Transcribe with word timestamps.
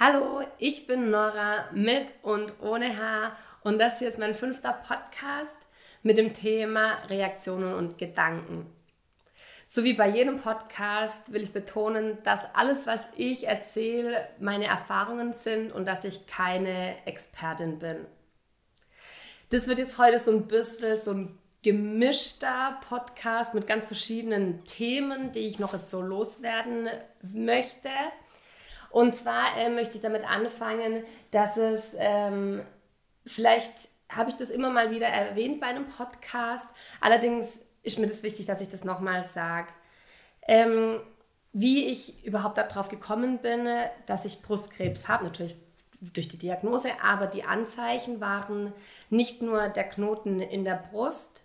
Hallo, 0.00 0.40
ich 0.56 0.86
bin 0.86 1.10
Nora 1.10 1.66
mit 1.72 2.14
und 2.22 2.54
ohne 2.62 2.96
Haar 2.96 3.36
und 3.62 3.78
das 3.78 3.98
hier 3.98 4.08
ist 4.08 4.18
mein 4.18 4.34
fünfter 4.34 4.72
Podcast 4.72 5.58
mit 6.02 6.16
dem 6.16 6.32
Thema 6.32 6.94
Reaktionen 7.10 7.74
und 7.74 7.98
Gedanken. 7.98 8.72
So 9.66 9.84
wie 9.84 9.92
bei 9.92 10.08
jedem 10.08 10.40
Podcast 10.40 11.30
will 11.34 11.42
ich 11.42 11.52
betonen, 11.52 12.16
dass 12.24 12.54
alles, 12.54 12.86
was 12.86 13.00
ich 13.16 13.46
erzähle, 13.46 14.28
meine 14.40 14.64
Erfahrungen 14.64 15.34
sind 15.34 15.70
und 15.70 15.84
dass 15.84 16.06
ich 16.06 16.26
keine 16.26 16.96
Expertin 17.04 17.78
bin. 17.78 18.06
Das 19.50 19.68
wird 19.68 19.78
jetzt 19.78 19.98
heute 19.98 20.18
so 20.18 20.30
ein 20.30 20.48
bisschen 20.48 20.96
so 20.96 21.10
ein 21.10 21.38
gemischter 21.62 22.80
Podcast 22.88 23.52
mit 23.52 23.66
ganz 23.66 23.84
verschiedenen 23.84 24.64
Themen, 24.64 25.32
die 25.32 25.40
ich 25.40 25.58
noch 25.58 25.74
jetzt 25.74 25.90
so 25.90 26.00
loswerden 26.00 26.88
möchte. 27.20 27.90
Und 28.92 29.16
zwar 29.16 29.56
äh, 29.58 29.70
möchte 29.70 29.96
ich 29.96 30.02
damit 30.02 30.28
anfangen, 30.28 31.04
dass 31.30 31.56
es 31.56 31.96
ähm, 31.98 32.62
vielleicht 33.26 33.74
habe 34.10 34.30
ich 34.30 34.36
das 34.36 34.50
immer 34.50 34.70
mal 34.70 34.90
wieder 34.90 35.06
erwähnt 35.06 35.60
bei 35.60 35.68
einem 35.68 35.86
Podcast. 35.86 36.68
Allerdings 37.00 37.60
ist 37.82 37.98
mir 37.98 38.06
das 38.06 38.22
wichtig, 38.22 38.46
dass 38.46 38.60
ich 38.60 38.68
das 38.68 38.84
nochmal 38.84 39.24
sage. 39.24 39.68
Ähm, 40.46 41.00
wie 41.54 41.86
ich 41.86 42.24
überhaupt 42.24 42.58
darauf 42.58 42.88
gekommen 42.88 43.38
bin, 43.38 43.66
dass 44.06 44.24
ich 44.24 44.42
Brustkrebs 44.42 45.08
habe, 45.08 45.24
natürlich 45.24 45.56
durch 46.00 46.28
die 46.28 46.38
Diagnose, 46.38 46.90
aber 47.02 47.26
die 47.26 47.44
Anzeichen 47.44 48.20
waren 48.20 48.72
nicht 49.08 49.40
nur 49.40 49.68
der 49.68 49.84
Knoten 49.84 50.40
in 50.40 50.64
der 50.64 50.82
Brust, 50.90 51.44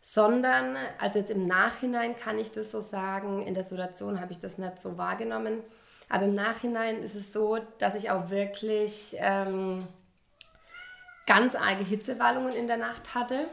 sondern, 0.00 0.76
also 0.98 1.18
jetzt 1.18 1.30
im 1.30 1.46
Nachhinein 1.46 2.16
kann 2.16 2.38
ich 2.38 2.52
das 2.52 2.70
so 2.70 2.80
sagen, 2.80 3.42
in 3.42 3.54
der 3.54 3.64
Situation 3.64 4.20
habe 4.20 4.32
ich 4.32 4.40
das 4.40 4.56
nicht 4.56 4.80
so 4.80 4.96
wahrgenommen, 4.96 5.62
aber 6.08 6.24
im 6.24 6.34
Nachhinein 6.34 7.02
ist 7.02 7.14
es 7.14 7.32
so, 7.32 7.58
dass 7.78 7.94
ich 7.94 8.10
auch 8.10 8.30
wirklich 8.30 9.16
ähm, 9.18 9.86
ganz 11.26 11.54
arge 11.54 11.84
Hitzewallungen 11.84 12.52
in 12.52 12.66
der 12.66 12.78
Nacht 12.78 13.14
hatte. 13.14 13.46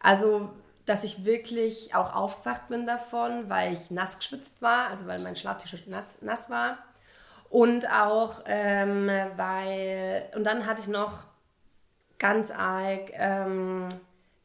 Also, 0.00 0.50
dass 0.86 1.04
ich 1.04 1.24
wirklich 1.24 1.94
auch 1.94 2.14
aufgewacht 2.14 2.68
bin 2.68 2.86
davon, 2.86 3.48
weil 3.48 3.72
ich 3.72 3.90
nass 3.90 4.18
geschwitzt 4.18 4.60
war, 4.60 4.88
also 4.88 5.06
weil 5.06 5.20
mein 5.22 5.36
Schlaftisch 5.36 5.86
nass, 5.86 6.18
nass 6.20 6.50
war. 6.50 6.78
Und 7.48 7.88
auch, 7.90 8.42
ähm, 8.46 9.08
weil, 9.36 10.28
und 10.34 10.44
dann 10.44 10.66
hatte 10.66 10.80
ich 10.80 10.88
noch 10.88 11.22
ganz 12.18 12.50
arg 12.50 13.12
ähm, 13.12 13.88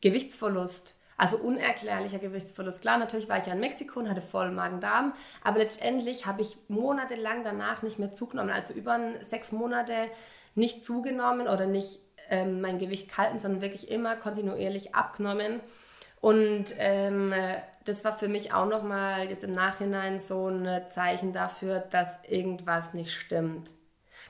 Gewichtsverlust. 0.01 0.98
Also 1.19 1.35
unerklärlicher 1.35 2.17
Gewichtsverlust. 2.17 2.81
Klar, 2.81 2.97
natürlich 2.97 3.27
war 3.27 3.37
ich 3.37 3.45
ja 3.45 3.51
in 3.51 3.59
Mexiko 3.59 3.99
und 3.99 4.09
hatte 4.09 4.21
voll 4.21 4.51
Magen-Darm, 4.51 5.13
aber 5.43 5.59
letztendlich 5.59 6.25
habe 6.25 6.41
ich 6.41 6.55
monatelang 6.69 7.43
danach 7.43 7.81
nicht 7.81 7.99
mehr 7.99 8.13
zugenommen. 8.13 8.51
Also 8.51 8.73
über 8.73 8.97
sechs 9.19 9.51
Monate 9.51 9.93
nicht 10.55 10.85
zugenommen 10.85 11.49
oder 11.49 11.65
nicht 11.65 11.99
ähm, 12.29 12.61
mein 12.61 12.79
Gewicht 12.79 13.09
gehalten, 13.09 13.37
sondern 13.37 13.61
wirklich 13.61 13.91
immer 13.91 14.15
kontinuierlich 14.15 14.95
abgenommen. 14.95 15.59
Und 16.21 16.75
ähm, 16.77 17.33
das 17.83 18.05
war 18.05 18.17
für 18.17 18.29
mich 18.29 18.53
auch 18.53 18.65
nochmal 18.65 19.29
jetzt 19.29 19.43
im 19.43 19.51
Nachhinein 19.51 20.19
so 20.19 20.47
ein 20.47 20.83
Zeichen 20.89 21.33
dafür, 21.33 21.79
dass 21.79 22.17
irgendwas 22.29 22.93
nicht 22.93 23.13
stimmt. 23.13 23.69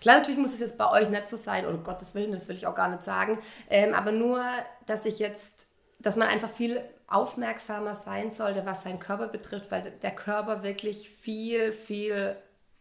Klar, 0.02 0.18
natürlich 0.18 0.40
muss 0.40 0.53
es 0.53 0.59
jetzt 0.59 0.80
bei 0.80 0.90
euch 0.90 1.09
nicht 1.09 1.30
so 1.30 1.38
sein, 1.38 1.68
oder 1.68 1.78
Gottes 1.78 2.16
Willen, 2.16 2.31
das 2.31 2.48
will 2.48 2.56
ich 2.56 2.66
auch 2.66 2.76
gar 2.76 2.90
nicht 2.90 3.03
sagen, 3.03 3.38
ähm, 3.70 3.94
aber 3.94 4.12
nur, 4.12 4.44
dass 4.88 5.06
ich 5.06 5.20
jetzt 5.20 5.70
dass 6.00 6.16
man 6.16 6.28
einfach 6.28 6.50
viel 6.50 6.81
aufmerksamer 7.08 7.95
sein 7.95 8.31
sollte, 8.31 8.66
was 8.66 8.83
seinen 8.83 9.00
Körper 9.00 9.28
betrifft, 9.28 9.72
weil 9.72 9.92
der 10.02 10.11
Körper 10.11 10.64
wirklich 10.64 11.09
viel, 11.09 11.72
viel 11.72 12.35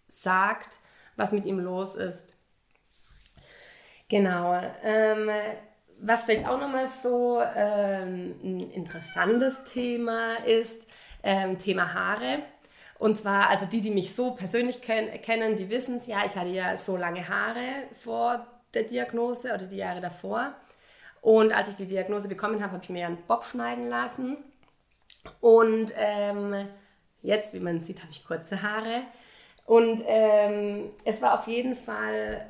sagt, 0.07 0.79
was 1.17 1.33
mit 1.33 1.45
ihm 1.45 1.59
los 1.59 1.95
ist. 1.95 2.35
Genau. 4.09 4.61
Ähm, 4.83 5.31
was 6.01 6.25
vielleicht 6.25 6.47
auch 6.47 6.59
nochmal 6.59 6.89
so 6.89 7.41
ähm, 7.41 8.37
ein 8.43 8.71
interessantes 8.71 9.65
Thema 9.65 10.37
ist, 10.47 10.87
ähm, 11.23 11.59
Thema 11.59 11.93
Haare. 11.93 12.43
Und 12.99 13.19
zwar, 13.19 13.49
also 13.49 13.67
die, 13.67 13.81
die 13.81 13.91
mich 13.91 14.15
so 14.15 14.33
persönlich 14.33 14.81
ken 14.81 15.11
kennen, 15.23 15.57
die 15.57 15.71
wissen 15.71 15.99
es 15.99 16.07
ja, 16.07 16.25
ich 16.25 16.37
hatte 16.37 16.51
ja 16.51 16.77
so 16.77 16.97
lange 16.97 17.29
Haare 17.29 17.85
vor 17.93 18.47
der 18.75 18.85
Diagnose 18.85 19.55
oder 19.55 19.67
die 19.67 19.77
Jahre 19.77 20.01
davor. 20.01 20.55
Und 21.21 21.53
als 21.53 21.71
ich 21.71 21.77
die 21.77 21.87
Diagnose 21.87 22.29
bekommen 22.29 22.63
habe, 22.63 22.75
habe 22.75 22.85
ich 22.85 22.91
mir 22.91 23.07
einen 23.07 23.23
Bob 23.27 23.45
schneiden 23.45 23.89
lassen. 23.89 24.37
Und 25.41 25.93
ähm, 25.97 26.69
jetzt, 27.23 27.55
wie 27.55 27.61
man 27.61 27.83
sieht, 27.85 28.01
habe 28.01 28.11
ich 28.11 28.25
kurze 28.25 28.63
Haare. 28.63 29.03
Und 29.65 30.03
ähm, 30.07 30.91
es 31.05 31.21
war 31.21 31.39
auf 31.39 31.47
jeden 31.47 31.77
Fall 31.77 32.47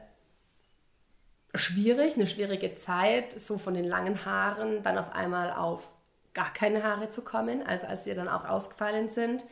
schwierig, 1.55 2.15
eine 2.15 2.27
schwierige 2.27 2.77
Zeit, 2.77 3.33
so 3.33 3.59
von 3.59 3.75
den 3.75 3.85
langen 3.85 4.25
Haaren 4.25 4.83
dann 4.83 4.99
auf 4.99 5.13
einmal 5.13 5.53
auf 5.53 5.91
gar 6.35 6.53
keine 6.53 6.85
Haare 6.85 7.11
zu 7.11 7.23
kommen, 7.23 7.67
also 7.67 7.87
als 7.87 8.05
sie 8.05 8.15
dann 8.15 8.29
auch 8.29 8.45
ausgefallen 8.45 9.09
sind. 9.09 9.45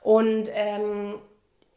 Und 0.00 0.48
ähm, 0.52 1.20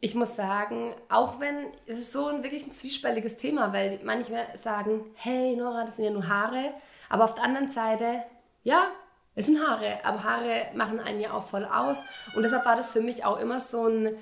ich 0.04 0.16
muss 0.16 0.34
sagen, 0.34 0.92
auch 1.08 1.38
wenn 1.38 1.68
es 1.86 2.00
ist 2.00 2.12
so 2.12 2.26
ein 2.26 2.42
wirklich 2.42 2.66
ein 2.66 2.72
zwiespältiges 2.72 3.36
Thema, 3.36 3.72
weil 3.72 4.00
manche 4.02 4.34
sagen, 4.56 5.04
hey 5.14 5.54
Nora, 5.54 5.84
das 5.84 5.94
sind 5.94 6.04
ja 6.04 6.10
nur 6.10 6.28
Haare, 6.28 6.74
aber 7.08 7.22
auf 7.22 7.36
der 7.36 7.44
anderen 7.44 7.70
Seite, 7.70 8.24
ja, 8.64 8.88
es 9.36 9.46
sind 9.46 9.64
Haare, 9.64 10.04
aber 10.04 10.24
Haare 10.24 10.70
machen 10.74 10.98
einen 10.98 11.20
ja 11.20 11.32
auch 11.32 11.46
voll 11.46 11.64
aus 11.64 12.02
und 12.34 12.42
deshalb 12.42 12.66
war 12.66 12.74
das 12.74 12.92
für 12.92 13.00
mich 13.00 13.24
auch 13.24 13.38
immer 13.38 13.60
so 13.60 13.86
ein 13.86 14.16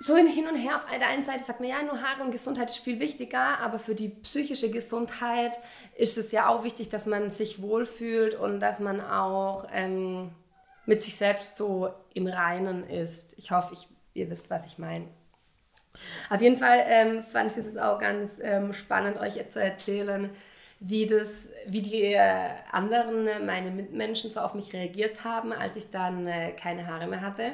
so 0.00 0.12
ein 0.12 0.26
Hin 0.26 0.46
und 0.48 0.56
Her. 0.56 0.76
Auf 0.76 0.84
der 0.84 1.08
einen 1.08 1.24
Seite 1.24 1.44
sagt 1.44 1.60
man 1.60 1.70
ja, 1.70 1.82
nur 1.82 2.02
Haare 2.02 2.22
und 2.22 2.30
Gesundheit 2.30 2.68
ist 2.68 2.80
viel 2.80 3.00
wichtiger, 3.00 3.60
aber 3.60 3.78
für 3.78 3.94
die 3.94 4.10
psychische 4.10 4.70
Gesundheit 4.70 5.52
ist 5.96 6.18
es 6.18 6.30
ja 6.30 6.48
auch 6.48 6.62
wichtig, 6.62 6.90
dass 6.90 7.06
man 7.06 7.30
sich 7.30 7.62
wohlfühlt 7.62 8.34
und 8.34 8.60
dass 8.60 8.80
man 8.80 9.00
auch 9.00 9.66
ähm, 9.72 10.30
mit 10.84 11.02
sich 11.02 11.16
selbst 11.16 11.56
so 11.56 11.88
im 12.12 12.26
Reinen 12.26 12.86
ist. 12.86 13.32
Ich 13.38 13.50
hoffe, 13.50 13.72
ich 13.72 13.88
ihr 14.14 14.30
wisst, 14.30 14.50
was 14.50 14.66
ich 14.66 14.78
meine. 14.78 15.06
Auf 16.30 16.40
jeden 16.40 16.58
Fall 16.58 16.84
ähm, 16.88 17.22
fand 17.22 17.52
ich 17.52 17.58
es 17.58 17.76
auch 17.76 18.00
ganz 18.00 18.40
ähm, 18.42 18.72
spannend, 18.72 19.18
euch 19.18 19.48
zu 19.48 19.60
erzählen, 19.60 20.30
wie, 20.80 21.06
das, 21.06 21.48
wie 21.66 21.82
die 21.82 22.14
äh, 22.14 22.50
anderen, 22.72 23.28
äh, 23.28 23.40
meine 23.40 23.70
Mitmenschen, 23.70 24.30
so 24.30 24.40
auf 24.40 24.54
mich 24.54 24.72
reagiert 24.72 25.24
haben, 25.24 25.52
als 25.52 25.76
ich 25.76 25.90
dann 25.90 26.26
äh, 26.26 26.52
keine 26.52 26.86
Haare 26.86 27.06
mehr 27.06 27.20
hatte, 27.20 27.52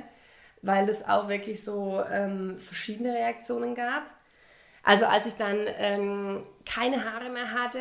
weil 0.63 0.89
es 0.89 1.07
auch 1.07 1.29
wirklich 1.29 1.63
so 1.63 2.03
ähm, 2.11 2.59
verschiedene 2.59 3.13
Reaktionen 3.13 3.75
gab. 3.75 4.05
Also 4.83 5.05
als 5.07 5.27
ich 5.27 5.35
dann 5.35 5.59
ähm, 5.77 6.47
keine 6.65 7.05
Haare 7.05 7.29
mehr 7.29 7.53
hatte, 7.53 7.81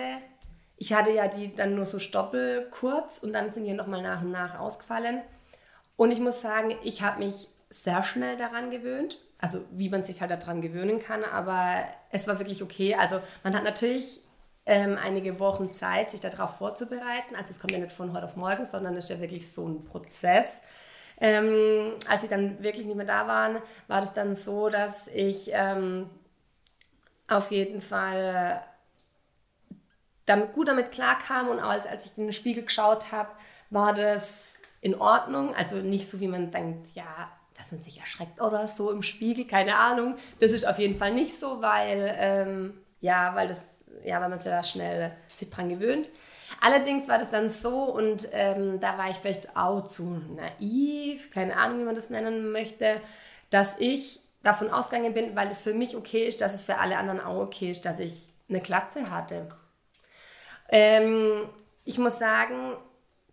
ich 0.76 0.94
hatte 0.94 1.12
ja 1.12 1.28
die 1.28 1.56
dann 1.56 1.76
nur 1.76 1.86
so 1.86 2.00
Stoppel 2.00 2.68
kurz 2.72 3.20
und 3.20 3.34
dann 3.34 3.52
sind 3.52 3.66
die 3.66 3.74
nochmal 3.74 4.02
nach 4.02 4.22
und 4.22 4.32
nach 4.32 4.60
ausgefallen. 4.60 5.22
Und 5.96 6.12
ich 6.12 6.20
muss 6.20 6.42
sagen, 6.42 6.76
ich 6.84 7.02
habe 7.02 7.20
mich 7.20 7.50
sehr 7.70 8.04
schnell 8.04 8.38
daran 8.38 8.72
gewöhnt. 8.72 9.20
Also 9.38 9.64
wie 9.72 9.90
man 9.90 10.04
sich 10.04 10.20
halt 10.20 10.32
daran 10.32 10.62
gewöhnen 10.62 11.00
kann, 11.00 11.24
aber 11.24 11.84
es 12.12 12.28
war 12.28 12.40
wirklich 12.40 12.62
okay. 12.62 12.96
Also 12.96 13.22
man 13.44 13.56
hat 13.56 13.64
natürlich 13.64 14.22
ähm, 14.66 14.98
einige 15.02 15.40
Wochen 15.40 15.74
Zeit, 15.74 16.12
sich 16.12 16.20
darauf 16.20 16.58
vorzubereiten. 16.58 17.36
Also 17.38 17.52
es 17.52 17.60
kommt 17.60 17.72
ja 17.72 17.80
nicht 17.80 17.94
von 17.94 18.14
heute 18.14 18.26
auf 18.26 18.36
morgen, 18.36 18.66
sondern 18.66 18.98
es 18.98 19.06
ist 19.06 19.12
ja 19.12 19.22
wirklich 19.22 19.52
so 19.52 19.68
ein 19.68 19.86
Prozess. 19.86 20.62
Ähm, 21.22 21.94
als 22.10 22.22
sie 22.22 22.28
dann 22.28 22.62
wirklich 22.62 22.86
nicht 22.86 22.96
mehr 22.96 23.06
da 23.06 23.28
waren, 23.28 23.62
war 23.88 24.02
das 24.02 24.14
dann 24.14 24.34
so, 24.34 24.70
dass 24.70 25.08
ich 25.08 25.50
ähm, 25.54 26.10
auf 27.28 27.52
jeden 27.52 27.82
Fall 27.82 28.64
damit, 30.26 30.54
gut 30.54 30.68
damit 30.68 30.92
klarkam 30.92 31.48
und 31.48 31.60
als, 31.60 31.88
als 31.88 32.06
ich 32.06 32.18
in 32.18 32.26
den 32.26 32.34
Spiegel 32.34 32.64
geschaut 32.64 33.12
habe, 33.12 33.30
war 33.70 33.94
das 33.94 34.60
in 34.82 34.96
Ordnung. 34.96 35.56
Also 35.56 35.78
nicht 35.78 36.10
so, 36.10 36.20
wie 36.20 36.28
man 36.28 36.52
denkt, 36.52 36.90
ja, 36.94 37.30
dass 37.60 37.72
man 37.74 37.82
sich 37.82 38.00
erschreckt 38.00 38.42
oder 38.42 38.66
so 38.68 38.90
im 38.90 39.04
Spiegel, 39.04 39.46
keine 39.46 39.78
Ahnung. 39.78 40.16
Das 40.40 40.52
ist 40.52 40.66
auf 40.66 40.80
jeden 40.80 40.98
Fall 40.98 41.14
nicht 41.14 41.38
so, 41.38 41.62
weil, 41.62 42.16
ähm, 42.18 42.74
ja, 43.02 43.36
weil, 43.36 43.50
das, 43.50 43.64
ja, 44.04 44.22
weil 44.22 44.30
man 44.30 44.40
sich 44.40 44.50
da 44.50 44.64
schnell 44.64 45.12
sich 45.28 45.50
dran 45.50 45.68
gewöhnt. 45.68 46.10
Allerdings 46.62 47.08
war 47.08 47.20
das 47.20 47.30
dann 47.30 47.50
so 47.50 47.84
und 47.84 48.30
ähm, 48.32 48.80
da 48.80 48.98
war 48.98 49.10
ich 49.10 49.18
vielleicht 49.18 49.56
auch 49.56 49.86
zu 49.86 50.22
naiv, 50.36 51.32
keine 51.32 51.58
Ahnung, 51.58 51.80
wie 51.80 51.84
man 51.84 51.96
das 51.96 52.10
nennen 52.10 52.52
möchte, 52.52 53.02
dass 53.50 53.78
ich 53.78 54.22
davon 54.42 54.70
ausgegangen 54.70 55.14
bin, 55.14 55.36
weil 55.36 55.50
es 55.50 55.62
für 55.62 55.74
mich 55.74 55.98
okay 55.98 56.28
ist, 56.28 56.42
dass 56.42 56.54
es 56.54 56.64
für 56.64 56.78
alle 56.78 56.98
anderen 56.98 57.20
auch 57.20 57.40
okay 57.40 57.72
ist, 57.72 57.86
dass 57.86 58.00
ich 58.00 58.30
eine 58.48 58.62
Glatze 58.62 59.12
hatte. 59.12 59.50
Ähm, 60.70 61.50
ich 61.84 61.98
muss 61.98 62.20
sagen, 62.20 62.78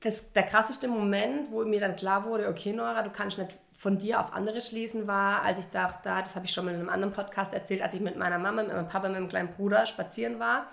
das, 0.00 0.32
der 0.32 0.42
krasseste 0.42 0.88
Moment, 0.88 1.50
wo 1.50 1.64
mir 1.64 1.80
dann 1.80 1.96
klar 1.96 2.24
wurde, 2.24 2.48
okay, 2.48 2.72
Nora, 2.72 3.02
du 3.02 3.10
kannst 3.10 3.38
nicht 3.38 3.56
von 3.76 3.98
dir 3.98 4.20
auf 4.20 4.32
andere 4.32 4.60
schließen 4.60 5.06
war, 5.06 5.42
als 5.42 5.58
ich 5.58 5.66
dachte, 5.66 6.08
das 6.08 6.34
habe 6.34 6.46
ich 6.46 6.52
schon 6.52 6.64
mal 6.64 6.74
in 6.74 6.80
einem 6.80 6.88
anderen 6.88 7.12
Podcast 7.12 7.52
erzählt, 7.52 7.82
als 7.82 7.94
ich 7.94 8.00
mit 8.00 8.16
meiner 8.16 8.38
Mama, 8.38 8.62
mit 8.62 8.72
meinem 8.72 8.88
Papa, 8.88 9.08
mit 9.08 9.18
meinem 9.18 9.28
kleinen 9.28 9.52
Bruder 9.52 9.84
spazieren 9.86 10.38
war. 10.38 10.66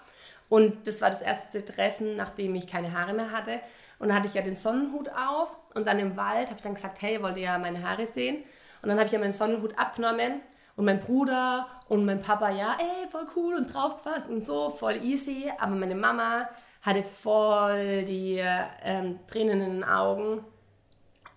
Und 0.50 0.88
das 0.88 1.01
war 1.01 1.09
das 1.09 1.21
erste 1.21 1.65
Treffen, 1.65 2.15
nachdem 2.15 2.55
ich 2.55 2.67
keine 2.67 2.97
Haare 2.97 3.13
mehr 3.13 3.31
hatte. 3.31 3.59
Und 4.00 4.09
da 4.09 4.15
hatte 4.15 4.27
ich 4.27 4.33
ja 4.33 4.41
den 4.41 4.55
Sonnenhut 4.55 5.09
auf 5.09 5.57
und 5.73 5.85
dann 5.85 6.00
im 6.00 6.15
Wald 6.15 6.50
habe 6.50 6.57
ich 6.57 6.63
dann 6.63 6.75
gesagt, 6.75 7.01
hey, 7.01 7.21
wollt 7.21 7.38
ihr 7.38 7.44
ja 7.44 7.57
meine 7.57 7.88
Haare 7.88 8.05
sehen? 8.05 8.44
Und 8.81 8.89
dann 8.89 8.97
habe 8.97 9.07
ich 9.07 9.13
ja 9.13 9.19
meinen 9.19 9.33
Sonnenhut 9.33 9.77
abgenommen 9.77 10.41
Und 10.75 10.85
mein 10.85 10.99
Bruder 10.99 11.67
und 11.89 12.06
mein 12.06 12.21
Papa, 12.21 12.49
ja, 12.49 12.77
ey, 12.79 13.09
voll 13.09 13.27
cool 13.35 13.56
und 13.56 13.73
draufgefasst 13.73 14.27
und 14.29 14.44
so, 14.44 14.69
voll 14.69 15.03
easy. 15.03 15.51
Aber 15.57 15.75
meine 15.75 15.95
Mama 15.95 16.49
hatte 16.81 17.03
voll 17.03 18.03
die 18.03 18.41
ähm, 18.83 19.19
Tränen 19.27 19.61
in 19.61 19.71
den 19.75 19.83
Augen 19.83 20.44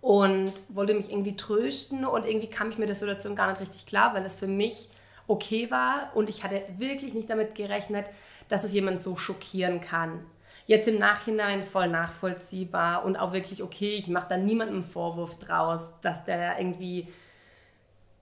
und 0.06 0.52
wollte 0.68 0.94
mich 0.94 1.10
irgendwie 1.10 1.34
trösten 1.34 2.04
und 2.04 2.24
irgendwie 2.24 2.46
kam 2.46 2.70
ich 2.70 2.78
mir 2.78 2.86
der 2.86 2.94
Situation 2.94 3.34
gar 3.34 3.50
nicht 3.50 3.60
richtig 3.60 3.86
klar, 3.86 4.14
weil 4.14 4.24
es 4.24 4.36
für 4.36 4.46
mich 4.46 4.88
okay 5.26 5.68
war 5.72 6.12
und 6.14 6.28
ich 6.28 6.44
hatte 6.44 6.62
wirklich 6.78 7.12
nicht 7.12 7.28
damit 7.28 7.56
gerechnet, 7.56 8.06
dass 8.48 8.62
es 8.62 8.72
jemand 8.72 9.02
so 9.02 9.16
schockieren 9.16 9.80
kann. 9.80 10.24
Jetzt 10.66 10.86
im 10.86 11.00
Nachhinein 11.00 11.64
voll 11.64 11.88
nachvollziehbar 11.88 13.04
und 13.04 13.16
auch 13.16 13.32
wirklich 13.32 13.64
okay, 13.64 13.96
ich 13.96 14.06
mache 14.06 14.28
da 14.28 14.36
niemandem 14.36 14.84
Vorwurf 14.84 15.40
draus, 15.40 15.92
dass 16.02 16.24
der 16.24 16.56
irgendwie 16.60 17.08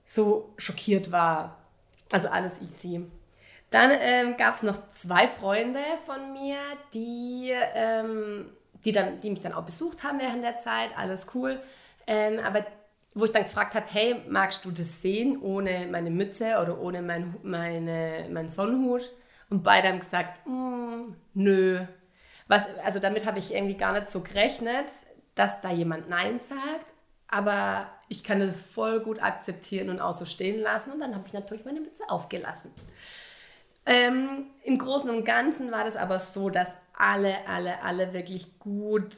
so 0.07 0.55
schockiert 0.57 1.11
war. 1.11 1.55
Also 2.11 2.29
alles 2.29 2.63
easy. 2.63 3.05
Dann 3.69 3.91
ähm, 3.91 4.37
gab 4.37 4.55
es 4.55 4.63
noch 4.63 4.91
zwei 4.93 5.27
Freunde 5.27 5.81
von 6.07 6.33
mir, 6.33 6.57
die, 6.95 7.51
ähm, 7.75 8.49
die, 8.85 8.91
dann, 8.91 9.19
die 9.19 9.31
mich 9.31 9.41
dann 9.41 9.53
auch 9.53 9.63
besucht 9.65 10.03
haben 10.03 10.19
während 10.19 10.43
der 10.43 10.57
Zeit. 10.57 10.91
Alles 10.95 11.27
cool. 11.33 11.59
Ähm, 12.07 12.39
aber 12.39 12.65
wo 13.13 13.25
ich 13.25 13.31
dann 13.31 13.43
gefragt 13.43 13.73
habe, 13.75 13.85
hey, 13.91 14.21
magst 14.29 14.63
du 14.65 14.71
das 14.71 15.01
sehen 15.01 15.41
ohne 15.41 15.87
meine 15.89 16.11
Mütze 16.11 16.59
oder 16.61 16.79
ohne 16.79 17.01
mein, 17.01 17.35
meine, 17.43 18.27
meinen 18.29 18.49
Sonnenhut? 18.49 19.11
Und 19.49 19.63
beide 19.63 19.87
haben 19.87 19.99
gesagt, 19.99 20.45
mm, 20.45 21.13
nö. 21.33 21.81
Was, 22.47 22.67
also 22.83 22.99
damit 22.99 23.25
habe 23.25 23.39
ich 23.39 23.53
irgendwie 23.53 23.77
gar 23.77 23.93
nicht 23.93 24.09
so 24.09 24.21
gerechnet, 24.21 24.85
dass 25.33 25.61
da 25.61 25.71
jemand 25.71 26.09
Nein 26.09 26.39
sagt. 26.39 26.85
Aber 27.27 27.87
ich 28.07 28.23
kann 28.23 28.39
das 28.39 28.61
voll 28.61 28.99
gut 28.99 29.21
akzeptieren 29.21 29.89
und 29.89 29.99
auch 29.99 30.13
so 30.13 30.25
stehen 30.25 30.61
lassen. 30.61 30.91
Und 30.91 30.99
dann 30.99 31.15
habe 31.15 31.23
ich 31.25 31.33
natürlich 31.33 31.65
meine 31.65 31.79
Mütze 31.79 32.03
aufgelassen. 32.07 32.71
Ähm, 33.85 34.47
Im 34.63 34.77
Großen 34.77 35.09
und 35.09 35.25
Ganzen 35.25 35.71
war 35.71 35.83
das 35.83 35.95
aber 35.95 36.19
so, 36.19 36.49
dass 36.49 36.73
alle, 36.97 37.47
alle, 37.47 37.81
alle 37.83 38.13
wirklich 38.13 38.59
gut 38.59 39.17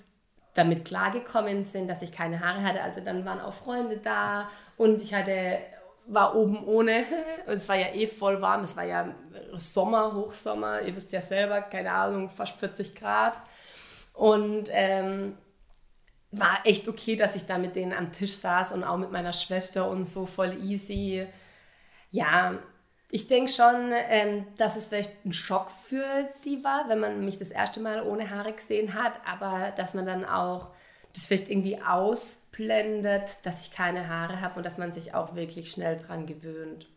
damit 0.53 0.85
klargekommen 0.85 1.65
sind, 1.65 1.87
dass 1.87 2.01
ich 2.01 2.11
keine 2.11 2.39
Haare 2.39 2.63
hatte. 2.63 2.81
Also 2.81 3.01
dann 3.01 3.25
waren 3.25 3.39
auch 3.39 3.53
Freunde 3.53 3.97
da 3.97 4.49
und 4.77 5.01
ich 5.01 5.13
hatte, 5.13 5.59
war 6.07 6.35
oben 6.35 6.63
ohne. 6.65 7.03
Es 7.45 7.69
war 7.69 7.75
ja 7.75 7.93
eh 7.93 8.07
voll 8.07 8.41
warm, 8.41 8.63
es 8.63 8.75
war 8.75 8.83
ja 8.83 9.13
Sommer, 9.55 10.13
Hochsommer, 10.13 10.81
ihr 10.81 10.95
wisst 10.95 11.11
ja 11.11 11.21
selber, 11.21 11.61
keine 11.61 11.91
Ahnung, 11.91 12.29
fast 12.29 12.57
40 12.57 12.95
Grad. 12.95 13.37
Und 14.13 14.69
ähm, 14.71 15.37
war 16.31 16.59
echt 16.65 16.87
okay, 16.87 17.15
dass 17.15 17.35
ich 17.35 17.45
da 17.45 17.57
mit 17.57 17.75
denen 17.75 17.93
am 17.93 18.11
Tisch 18.11 18.33
saß 18.33 18.71
und 18.71 18.83
auch 18.83 18.97
mit 18.97 19.11
meiner 19.11 19.33
Schwester 19.33 19.89
und 19.89 20.05
so 20.05 20.25
voll 20.25 20.57
easy. 20.63 21.25
Ja, 22.09 22.55
ich 23.09 23.27
denke 23.27 23.51
schon, 23.51 23.91
ähm, 24.09 24.45
dass 24.57 24.75
es 24.75 24.85
vielleicht 24.85 25.25
ein 25.25 25.33
Schock 25.33 25.71
für 25.71 26.05
die 26.43 26.63
war, 26.63 26.89
wenn 26.89 26.99
man 26.99 27.23
mich 27.23 27.39
das 27.39 27.51
erste 27.51 27.79
Mal 27.79 28.01
ohne 28.01 28.29
Haare 28.29 28.53
gesehen 28.53 28.93
hat, 28.93 29.19
aber 29.25 29.71
dass 29.77 29.93
man 29.93 30.05
dann 30.05 30.25
auch 30.25 30.69
das 31.13 31.25
vielleicht 31.25 31.49
irgendwie 31.49 31.81
ausblendet, 31.81 33.23
dass 33.43 33.61
ich 33.61 33.71
keine 33.71 34.07
Haare 34.07 34.41
habe 34.41 34.57
und 34.57 34.65
dass 34.65 34.77
man 34.77 34.91
sich 34.91 35.13
auch 35.13 35.35
wirklich 35.35 35.71
schnell 35.71 35.97
dran 35.97 36.25
gewöhnt. 36.25 36.87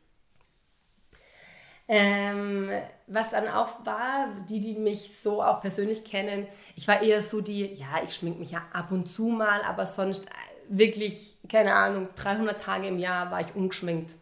Ähm, 1.89 2.71
was 3.09 3.31
dann 3.31 3.49
auch 3.49 3.85
war, 3.85 4.29
die, 4.49 4.61
die 4.61 4.75
mich 4.75 5.19
so 5.19 5.43
auch 5.43 5.61
persönlich 5.61 6.05
kennen, 6.05 6.47
ich 6.77 6.87
war 6.87 7.03
eher 7.03 7.21
so 7.23 7.41
die, 7.41 7.65
ja, 7.75 8.01
ich 8.05 8.15
schmink 8.15 8.39
mich 8.39 8.53
ja 8.53 8.63
ab 8.73 8.93
und 8.93 9.07
zu 9.07 9.27
mal, 9.27 9.63
aber 9.63 9.87
sonst 9.87 10.27
wirklich, 10.69 11.37
keine 11.49 11.75
Ahnung, 11.75 12.09
300 12.15 12.63
Tage 12.63 12.87
im 12.87 12.99
Jahr 12.99 13.31
war 13.31 13.41
ich 13.41 13.57
ungeschminkt. 13.57 14.13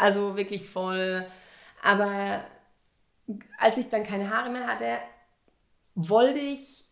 Also 0.00 0.34
wirklich 0.36 0.66
voll. 0.66 1.26
Aber 1.82 2.42
als 3.58 3.76
ich 3.76 3.90
dann 3.90 4.02
keine 4.02 4.30
Haare 4.30 4.48
mehr 4.48 4.66
hatte, 4.66 4.98
wollte 5.94 6.38
ich 6.38 6.84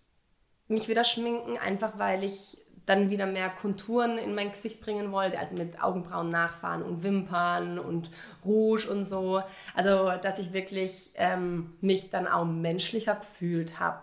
mich 0.69 0.89
wieder 0.89 1.05
schminken, 1.05 1.57
einfach 1.57 1.99
weil 1.99 2.23
ich 2.23 2.59
dann 2.85 3.09
wieder 3.09 3.25
mehr 3.25 3.49
Konturen 3.49 4.19
in 4.19 4.35
mein 4.35 4.51
Gesicht 4.51 4.81
bringen 4.83 5.11
wollte, 5.11 5.39
also 5.39 5.55
mit 5.55 5.83
Augenbrauen 5.83 6.31
nachfahren 6.31 6.83
und 6.83 7.03
Wimpern 7.03 7.79
und 7.79 8.11
Rouge 8.45 8.91
und 8.91 9.07
so. 9.07 9.43
Also, 9.75 10.13
dass 10.23 10.39
ich 10.39 10.53
wirklich 10.53 11.11
ähm, 11.15 11.77
mich 11.81 12.11
dann 12.11 12.27
auch 12.27 12.45
menschlicher 12.45 13.15
gefühlt 13.15 13.81
habe. 13.81 14.01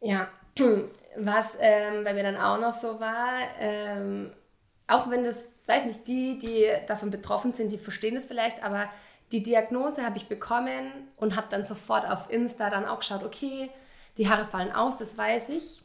Ja, 0.00 0.28
was 1.16 1.56
ähm, 1.60 2.02
bei 2.02 2.14
mir 2.14 2.24
dann 2.24 2.36
auch 2.36 2.58
noch 2.60 2.72
so 2.72 2.98
war, 2.98 3.40
ähm, 3.58 4.32
auch 4.86 5.08
wenn 5.08 5.24
das, 5.24 5.38
weiß 5.70 5.86
nicht, 5.86 6.06
die, 6.06 6.38
die 6.38 6.66
davon 6.86 7.10
betroffen 7.10 7.54
sind, 7.54 7.70
die 7.70 7.78
verstehen 7.78 8.16
es 8.16 8.26
vielleicht, 8.26 8.62
aber 8.64 8.90
die 9.32 9.42
Diagnose 9.42 10.04
habe 10.04 10.18
ich 10.18 10.26
bekommen 10.26 10.90
und 11.16 11.36
habe 11.36 11.46
dann 11.50 11.64
sofort 11.64 12.08
auf 12.08 12.28
Insta 12.30 12.68
dann 12.68 12.84
auch 12.84 12.98
geschaut, 12.98 13.22
okay, 13.22 13.70
die 14.16 14.28
Haare 14.28 14.44
fallen 14.44 14.72
aus, 14.72 14.98
das 14.98 15.16
weiß 15.16 15.50
ich. 15.50 15.82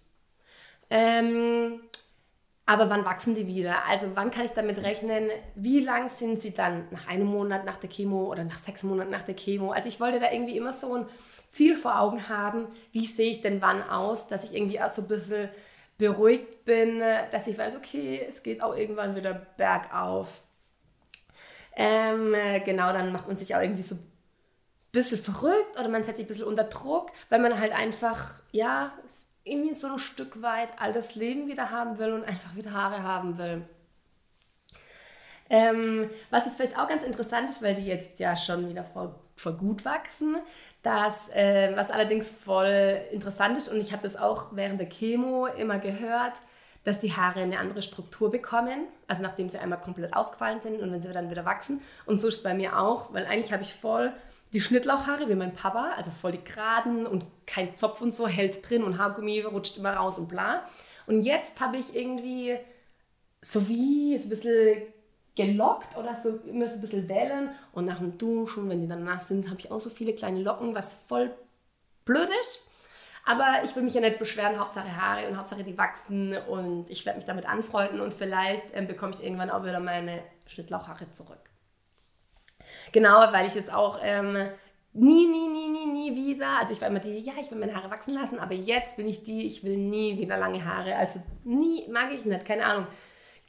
Ähm, 0.89 1.79
aber 2.67 2.89
wann 2.89 3.05
wachsen 3.05 3.35
die 3.35 3.45
wieder? 3.45 3.85
Also 3.87 4.07
wann 4.15 4.31
kann 4.31 4.45
ich 4.45 4.51
damit 4.51 4.79
rechnen? 4.79 5.29
Wie 5.53 5.81
lang 5.81 6.09
sind 6.09 6.41
sie 6.41 6.53
dann 6.53 6.87
nach 6.89 7.07
einem 7.07 7.27
Monat 7.27 7.63
nach 7.63 7.77
der 7.77 7.89
Chemo 7.89 8.25
oder 8.25 8.43
nach 8.43 8.57
sechs 8.57 8.81
Monaten 8.81 9.11
nach 9.11 9.21
der 9.21 9.35
Chemo? 9.35 9.71
Also 9.71 9.87
ich 9.87 9.99
wollte 9.99 10.19
da 10.19 10.31
irgendwie 10.31 10.57
immer 10.57 10.73
so 10.73 10.95
ein 10.95 11.05
Ziel 11.51 11.77
vor 11.77 11.99
Augen 11.99 12.27
haben. 12.27 12.67
Wie 12.91 13.05
sehe 13.05 13.29
ich 13.29 13.41
denn 13.41 13.61
wann 13.61 13.83
aus, 13.83 14.27
dass 14.27 14.45
ich 14.45 14.55
irgendwie 14.55 14.81
auch 14.81 14.89
so 14.89 15.03
ein 15.03 15.07
bisschen 15.07 15.49
beruhigt 15.97 16.65
bin, 16.65 16.99
dass 17.31 17.47
ich 17.47 17.57
weiß, 17.57 17.75
okay, 17.75 18.25
es 18.27 18.43
geht 18.43 18.61
auch 18.61 18.75
irgendwann 18.75 19.15
wieder 19.15 19.33
bergauf. 19.33 20.41
Ähm, 21.75 22.35
genau, 22.63 22.93
dann 22.93 23.11
macht 23.11 23.27
man 23.27 23.37
sich 23.37 23.55
auch 23.55 23.61
irgendwie 23.61 23.81
so 23.81 23.95
ein 23.95 24.11
bisschen 24.91 25.19
verrückt 25.19 25.77
oder 25.79 25.89
man 25.89 26.03
setzt 26.03 26.17
sich 26.17 26.25
ein 26.25 26.29
bisschen 26.29 26.47
unter 26.47 26.63
Druck, 26.63 27.11
weil 27.29 27.39
man 27.39 27.59
halt 27.59 27.73
einfach, 27.73 28.41
ja, 28.51 28.93
irgendwie 29.43 29.73
so 29.73 29.87
ein 29.87 29.99
Stück 29.99 30.41
weit 30.41 30.69
all 30.77 30.91
das 30.91 31.15
Leben 31.15 31.47
wieder 31.47 31.69
haben 31.69 31.97
will 31.99 32.13
und 32.13 32.23
einfach 32.23 32.55
wieder 32.55 32.71
Haare 32.71 33.03
haben 33.03 33.37
will. 33.37 33.67
Ähm, 35.49 36.09
was 36.31 36.47
ist 36.47 36.55
vielleicht 36.55 36.77
auch 36.79 36.87
ganz 36.87 37.03
interessant 37.03 37.49
ist, 37.49 37.61
weil 37.61 37.75
die 37.75 37.85
jetzt 37.85 38.19
ja 38.19 38.35
schon 38.35 38.67
wieder 38.67 38.83
voll, 38.83 39.13
voll 39.35 39.53
gut 39.53 39.85
wachsen, 39.85 40.37
das, 40.81 41.29
äh, 41.29 41.73
was 41.75 41.91
allerdings 41.91 42.31
voll 42.31 43.01
interessant 43.11 43.57
ist 43.57 43.69
und 43.69 43.79
ich 43.79 43.91
habe 43.91 44.03
das 44.03 44.15
auch 44.15 44.47
während 44.51 44.79
der 44.79 44.89
Chemo 44.89 45.47
immer 45.47 45.79
gehört, 45.79 46.39
dass 46.85 46.99
die 46.99 47.13
Haare 47.13 47.41
eine 47.41 47.59
andere 47.59 47.81
Struktur 47.81 48.31
bekommen, 48.31 48.85
also 49.07 49.23
nachdem 49.23 49.49
sie 49.49 49.57
einmal 49.57 49.81
komplett 49.81 50.15
ausgefallen 50.15 50.61
sind 50.61 50.79
und 50.79 50.91
wenn 50.91 51.01
sie 51.01 51.11
dann 51.11 51.31
wieder 51.31 51.43
wachsen. 51.43 51.81
Und 52.05 52.21
so 52.21 52.27
ist 52.27 52.37
es 52.37 52.43
bei 52.43 52.53
mir 52.53 52.79
auch, 52.79 53.11
weil 53.11 53.25
eigentlich 53.25 53.51
habe 53.51 53.63
ich 53.63 53.73
voll 53.73 54.13
die 54.53 54.61
Schnittlauchhaare 54.61 55.27
wie 55.27 55.35
mein 55.35 55.53
Papa, 55.53 55.93
also 55.97 56.11
voll 56.11 56.33
die 56.33 56.43
geraden 56.43 57.07
und 57.07 57.25
kein 57.47 57.75
Zopf 57.75 58.01
und 58.01 58.13
so, 58.13 58.27
hält 58.27 58.69
drin 58.69 58.83
und 58.83 58.99
Haargummi 58.99 59.41
rutscht 59.41 59.77
immer 59.77 59.95
raus 59.95 60.19
und 60.19 60.29
bla. 60.29 60.63
Und 61.07 61.21
jetzt 61.21 61.59
habe 61.59 61.77
ich 61.77 61.95
irgendwie 61.95 62.57
so 63.41 63.67
wie 63.67 64.17
so 64.17 64.27
ein 64.27 64.29
bisschen 64.29 64.81
gelockt 65.35 65.97
oder 65.97 66.15
so 66.15 66.39
immer 66.47 66.67
so 66.67 66.75
ein 66.75 66.81
bisschen 66.81 67.09
wellen 67.09 67.49
und 67.73 67.85
nach 67.85 67.99
dem 67.99 68.17
Duschen, 68.17 68.69
wenn 68.69 68.81
die 68.81 68.87
dann 68.87 69.03
nass 69.03 69.27
sind, 69.27 69.49
habe 69.49 69.59
ich 69.59 69.69
auch 69.71 69.79
so 69.79 69.89
viele 69.89 70.13
kleine 70.13 70.39
Locken, 70.41 70.73
was 70.73 70.97
voll 71.07 71.31
blöd 72.05 72.29
ist. 72.41 72.63
Aber 73.25 73.63
ich 73.63 73.75
will 73.75 73.83
mich 73.83 73.95
ja 73.95 74.01
nicht 74.01 74.19
beschweren, 74.19 74.59
Hauptsache 74.59 74.95
Haare 74.95 75.27
und 75.27 75.37
Hauptsache 75.37 75.63
die 75.63 75.77
wachsen 75.77 76.37
und 76.47 76.89
ich 76.89 77.05
werde 77.05 77.17
mich 77.17 77.25
damit 77.25 77.49
anfreunden 77.49 77.99
und 77.99 78.13
vielleicht 78.13 78.65
ähm, 78.73 78.87
bekomme 78.87 79.13
ich 79.15 79.23
irgendwann 79.23 79.49
auch 79.49 79.63
wieder 79.63 79.79
meine 79.79 80.21
Schnittlauchhaare 80.45 81.09
zurück. 81.11 81.49
Genau, 82.91 83.19
weil 83.31 83.47
ich 83.47 83.55
jetzt 83.55 83.73
auch 83.73 83.99
ähm, 84.03 84.37
nie, 84.93 85.25
nie, 85.27 85.47
nie, 85.47 85.67
nie, 85.67 85.85
nie 85.87 86.15
wieder, 86.15 86.59
also 86.59 86.73
ich 86.73 86.81
war 86.81 86.87
immer 86.87 86.99
die, 86.99 87.17
ja, 87.19 87.33
ich 87.41 87.49
will 87.49 87.57
meine 87.57 87.75
Haare 87.75 87.89
wachsen 87.89 88.13
lassen, 88.13 88.39
aber 88.39 88.53
jetzt 88.53 88.95
bin 88.95 89.07
ich 89.07 89.23
die, 89.23 89.47
ich 89.47 89.63
will 89.63 89.77
nie 89.77 90.17
wieder 90.19 90.37
lange 90.37 90.63
Haare. 90.63 90.95
Also 90.95 91.21
nie, 91.43 91.87
mag 91.89 92.13
ich 92.13 92.25
nicht, 92.25 92.45
keine 92.45 92.65
Ahnung. 92.65 92.87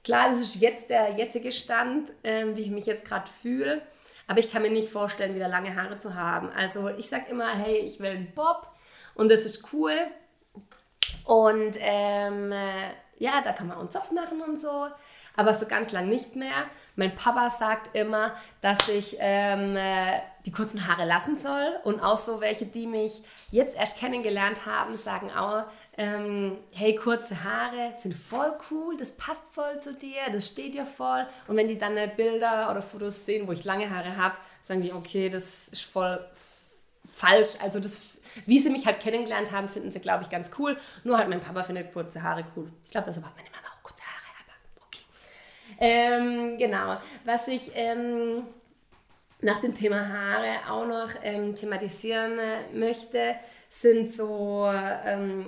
Klar, 0.06 0.30
das 0.30 0.38
ist 0.38 0.60
jetzt 0.60 0.88
der 0.88 1.14
jetzige 1.14 1.50
Stand, 1.50 2.12
ähm, 2.22 2.56
wie 2.56 2.60
ich 2.60 2.70
mich 2.70 2.86
jetzt 2.86 3.04
gerade 3.04 3.28
fühle, 3.28 3.82
aber 4.28 4.38
ich 4.38 4.52
kann 4.52 4.62
mir 4.62 4.70
nicht 4.70 4.88
vorstellen, 4.88 5.34
wieder 5.34 5.48
lange 5.48 5.74
Haare 5.74 5.98
zu 5.98 6.14
haben. 6.14 6.48
Also 6.50 6.88
ich 6.90 7.08
sage 7.08 7.24
immer, 7.28 7.48
hey, 7.48 7.78
ich 7.78 7.98
will 7.98 8.10
einen 8.10 8.32
Bob 8.32 8.68
und 9.16 9.32
das 9.32 9.44
ist 9.44 9.72
cool. 9.72 9.96
Und 11.24 11.76
ähm, 11.80 12.52
äh, 12.52 12.92
ja, 13.18 13.42
da 13.42 13.50
kann 13.52 13.66
man 13.66 13.78
einen 13.78 13.90
Zopf 13.90 14.12
machen 14.12 14.40
und 14.42 14.60
so 14.60 14.86
aber 15.36 15.54
so 15.54 15.66
ganz 15.66 15.92
lang 15.92 16.08
nicht 16.08 16.34
mehr. 16.34 16.64
Mein 16.96 17.14
Papa 17.14 17.50
sagt 17.50 17.94
immer, 17.94 18.32
dass 18.62 18.88
ich 18.88 19.16
ähm, 19.20 19.76
äh, 19.76 20.20
die 20.46 20.50
kurzen 20.50 20.88
Haare 20.88 21.04
lassen 21.04 21.38
soll 21.38 21.78
und 21.84 22.00
auch 22.00 22.16
so 22.16 22.40
welche, 22.40 22.64
die 22.64 22.86
mich 22.86 23.22
jetzt 23.50 23.76
erst 23.76 23.98
kennengelernt 23.98 24.64
haben, 24.64 24.96
sagen 24.96 25.30
auch, 25.30 25.64
ähm, 25.98 26.58
hey, 26.72 26.94
kurze 26.94 27.42
Haare 27.42 27.92
sind 27.94 28.14
voll 28.14 28.52
cool, 28.70 28.96
das 28.96 29.16
passt 29.16 29.48
voll 29.52 29.80
zu 29.80 29.94
dir, 29.94 30.20
das 30.32 30.48
steht 30.48 30.74
dir 30.74 30.86
voll. 30.86 31.26
Und 31.48 31.56
wenn 31.56 31.68
die 31.68 31.78
dann 31.78 31.94
Bilder 32.16 32.70
oder 32.70 32.82
Fotos 32.82 33.24
sehen, 33.24 33.46
wo 33.46 33.52
ich 33.52 33.64
lange 33.64 33.90
Haare 33.90 34.16
habe, 34.16 34.36
sagen 34.62 34.82
die, 34.82 34.92
okay, 34.92 35.28
das 35.28 35.68
ist 35.68 35.82
voll 35.82 36.18
falsch. 37.10 37.56
Also 37.62 37.80
das, 37.80 38.00
wie 38.44 38.58
sie 38.58 38.70
mich 38.70 38.86
halt 38.86 39.00
kennengelernt 39.00 39.52
haben, 39.52 39.68
finden 39.68 39.90
sie, 39.90 40.00
glaube 40.00 40.24
ich, 40.24 40.30
ganz 40.30 40.50
cool. 40.58 40.76
Nur 41.04 41.18
halt 41.18 41.28
mein 41.28 41.40
Papa 41.40 41.62
findet 41.62 41.92
kurze 41.92 42.22
Haare 42.22 42.44
cool. 42.56 42.70
Ich 42.84 42.90
glaube, 42.90 43.06
das 43.06 43.18
aber 43.18 43.32
meine 43.36 43.50
Mama 43.50 43.66
Ähm, 45.78 46.56
genau. 46.58 46.98
Was 47.24 47.48
ich 47.48 47.72
ähm, 47.74 48.44
nach 49.40 49.60
dem 49.60 49.74
Thema 49.74 50.08
Haare 50.08 50.70
auch 50.70 50.86
noch 50.86 51.10
ähm, 51.22 51.54
thematisieren 51.54 52.38
äh, 52.38 52.72
möchte, 52.72 53.36
sind 53.68 54.12
so, 54.12 54.70
ähm, 55.04 55.46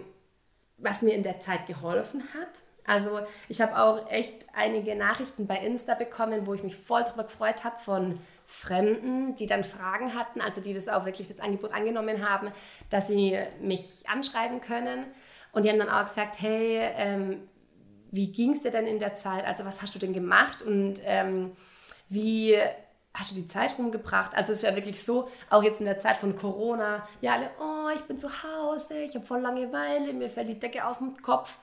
was 0.79 1.03
mir 1.03 1.15
in 1.15 1.23
der 1.23 1.41
Zeit 1.41 1.67
geholfen 1.67 2.23
hat. 2.35 2.49
Also 2.85 3.21
ich 3.49 3.61
habe 3.61 3.79
auch 3.79 4.11
echt 4.11 4.47
einige 4.55 4.97
Nachrichten 4.97 5.47
bei 5.47 5.57
Insta 5.59 5.95
bekommen, 5.95 6.47
wo 6.47 6.55
ich 6.55 6.63
mich 6.63 6.75
voll 6.75 7.05
drüber 7.05 7.25
gefreut 7.25 7.65
habe 7.65 7.79
von 7.79 8.15
Fremden, 8.47 9.35
die 9.35 9.47
dann 9.47 9.63
Fragen 9.63 10.15
hatten, 10.15 10.41
also 10.41 10.63
die 10.63 10.73
das 10.73 10.89
auch 10.89 11.05
wirklich 11.05 11.29
das 11.29 11.39
Angebot 11.39 11.75
angenommen 11.75 12.27
haben, 12.27 12.51
dass 12.89 13.09
sie 13.09 13.39
mich 13.61 14.09
anschreiben 14.09 14.63
können. 14.63 15.05
Und 15.53 15.65
die 15.65 15.69
haben 15.69 15.79
dann 15.79 15.91
auch 15.91 16.07
gesagt, 16.07 16.37
hey, 16.41 16.81
ähm, 16.97 17.43
wie 18.11 18.33
ging 18.33 18.53
es 18.53 18.63
dir 18.63 18.71
denn 18.71 18.87
in 18.87 18.99
der 18.99 19.15
Zeit? 19.15 19.45
Also 19.45 19.67
was 19.67 19.83
hast 19.83 19.95
du 19.95 19.99
denn 19.99 20.15
gemacht 20.15 20.63
und 20.63 21.03
ähm, 21.05 21.53
wie 22.09 22.57
hast 23.19 23.33
du 23.33 23.35
die 23.35 23.49
Zeit 23.49 23.77
rumgebracht? 23.79 24.35
Also 24.35 24.53
es 24.53 24.63
ist 24.63 24.69
ja 24.69 24.77
wirklich 24.77 25.03
so, 25.03 25.29
auch 25.51 25.63
jetzt 25.63 25.81
in 25.81 25.87
der 25.87 25.99
Zeit 25.99 26.17
von 26.17 26.37
Corona, 26.37 27.07
ja 27.21 27.33
alle, 27.33 27.51
oh, 27.61 27.89
ich 27.95 28.03
bin 28.03 28.19
zu 28.19 28.29
Hause, 28.43 28.99
ich 29.01 29.15
habe 29.15 29.27
voll 29.27 29.41
Langeweile, 29.41 30.13
mir 30.13 30.31
fällt 30.31 30.49
die 30.49 30.59
Decke 30.59 30.87
auf 30.87 30.99
den 30.99 31.21
Kopf. 31.21 31.59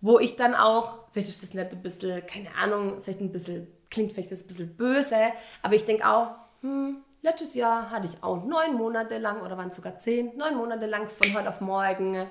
Wo 0.00 0.18
ich 0.18 0.36
dann 0.36 0.54
auch, 0.54 1.10
vielleicht 1.12 1.28
ist 1.28 1.42
das 1.42 1.54
nicht 1.54 1.70
ein 1.70 1.82
bisschen, 1.82 2.26
keine 2.26 2.54
Ahnung, 2.56 3.02
vielleicht 3.02 3.20
ein 3.20 3.32
bisschen 3.32 3.68
klingt 3.90 4.12
vielleicht 4.12 4.32
ein 4.32 4.46
bisschen 4.46 4.76
böse, 4.76 5.32
aber 5.60 5.74
ich 5.74 5.84
denke 5.84 6.08
auch, 6.08 6.28
hm, 6.62 7.04
letztes 7.20 7.54
Jahr 7.54 7.90
hatte 7.90 8.06
ich 8.06 8.22
auch 8.22 8.44
neun 8.44 8.74
Monate 8.74 9.18
lang, 9.18 9.42
oder 9.42 9.56
waren 9.56 9.68
es 9.68 9.76
sogar 9.76 9.98
zehn, 9.98 10.36
neun 10.36 10.56
Monate 10.56 10.86
lang 10.86 11.06
von 11.08 11.34
heute 11.34 11.48
auf 11.48 11.60
morgen 11.60 12.26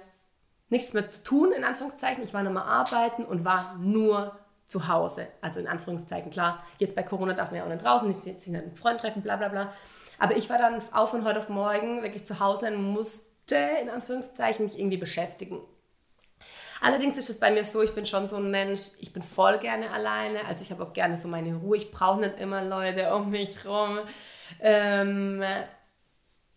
nichts 0.70 0.94
mehr 0.94 1.10
zu 1.10 1.22
tun, 1.22 1.52
in 1.52 1.64
Anführungszeichen. 1.64 2.24
Ich 2.24 2.34
war 2.34 2.44
nur 2.44 2.54
mal 2.54 2.64
arbeiten 2.64 3.24
und 3.24 3.46
war 3.46 3.76
nur 3.78 4.38
zu 4.72 4.88
Hause. 4.88 5.28
Also 5.42 5.60
in 5.60 5.68
Anführungszeichen, 5.68 6.32
klar, 6.32 6.64
jetzt 6.80 6.96
bei 6.96 7.04
Corona 7.04 7.34
darf 7.34 7.52
man 7.52 7.58
ja 7.60 7.66
auch 7.66 7.70
nicht 7.70 7.84
draußen, 7.84 8.08
nicht 8.08 8.26
mit 8.26 8.64
einem 8.64 8.76
Freund 8.76 9.02
treffen, 9.02 9.22
bla 9.22 9.36
bla 9.36 9.50
bla. 9.50 9.74
Aber 10.18 10.38
ich 10.38 10.50
war 10.50 10.58
dann 10.58 10.82
auch 10.94 11.10
von 11.10 11.26
heute 11.26 11.40
auf 11.40 11.50
morgen 11.50 12.04
wirklich 12.04 12.26
zu 12.26 12.40
Hause 12.40 12.68
und 12.68 12.82
musste, 12.82 13.58
in 13.82 13.90
Anführungszeichen, 13.90 14.66
mich 14.66 14.80
irgendwie 14.80 14.98
beschäftigen. 14.98 15.60
Allerdings 16.80 17.18
ist 17.18 17.30
es 17.30 17.40
bei 17.40 17.52
mir 17.52 17.66
so, 17.66 17.82
ich 17.82 17.94
bin 17.94 18.06
schon 18.06 18.28
so 18.28 18.38
ein 18.38 18.50
Mensch, 18.50 18.82
ich 19.00 19.12
bin 19.12 19.22
voll 19.22 19.60
gerne 19.60 19.92
alleine, 19.92 20.46
also 20.48 20.64
ich 20.64 20.72
habe 20.72 20.84
auch 20.84 20.94
gerne 20.94 21.18
so 21.18 21.28
meine 21.28 21.56
Ruhe, 21.56 21.78
ich 21.78 21.92
brauche 21.92 22.22
nicht 22.22 22.40
immer 22.40 22.64
Leute 22.64 23.14
um 23.14 23.30
mich 23.30 23.66
rum. 23.66 24.00
Ähm, 24.62 25.44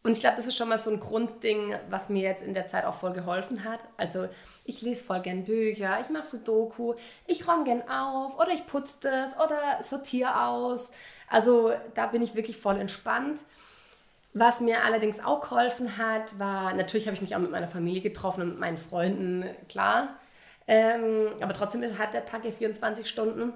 und 0.05 0.13
ich 0.13 0.21
glaube, 0.21 0.37
das 0.37 0.47
ist 0.47 0.57
schon 0.57 0.69
mal 0.69 0.77
so 0.77 0.91
ein 0.91 1.01
Grundding, 1.01 1.75
was 1.89 2.11
mir 2.11 2.23
jetzt 2.23 2.43
in 2.43 2.53
der 2.53 2.67
Zeit 2.67 2.85
auch 2.85 2.95
voll 2.95 3.15
geholfen 3.15 3.65
hat. 3.65 3.81
Also 3.97 4.29
ich 4.67 4.83
lese 4.83 5.03
voll 5.03 5.21
gern 5.21 5.45
Bücher, 5.45 5.99
ich 5.99 6.11
mache 6.11 6.27
so 6.27 6.37
Doku, 6.37 6.95
ich 7.27 7.49
räume 7.49 7.65
gern 7.65 7.89
auf 7.89 8.39
oder 8.39 8.51
ich 8.51 8.67
putze 8.67 8.97
das 9.01 9.35
oder 9.37 9.83
sortiere 9.83 10.45
aus. 10.45 10.91
Also 11.27 11.73
da 11.95 12.07
bin 12.07 12.21
ich 12.21 12.35
wirklich 12.35 12.59
voll 12.59 12.79
entspannt. 12.79 13.41
Was 14.35 14.61
mir 14.61 14.85
allerdings 14.85 15.25
auch 15.25 15.41
geholfen 15.41 15.97
hat, 15.97 16.39
war, 16.39 16.75
natürlich 16.75 17.07
habe 17.07 17.15
ich 17.15 17.23
mich 17.23 17.35
auch 17.35 17.41
mit 17.41 17.51
meiner 17.51 17.69
Familie 17.69 18.03
getroffen 18.03 18.43
und 18.43 18.49
mit 18.51 18.61
meinen 18.61 18.79
Freunden, 18.79 19.49
klar. 19.71 20.19
Ähm, 20.67 21.29
aber 21.41 21.55
trotzdem 21.55 21.83
hat 21.99 22.13
der 22.13 22.27
Tag 22.27 22.45
ja 22.45 22.51
24 22.51 23.09
Stunden. 23.09 23.55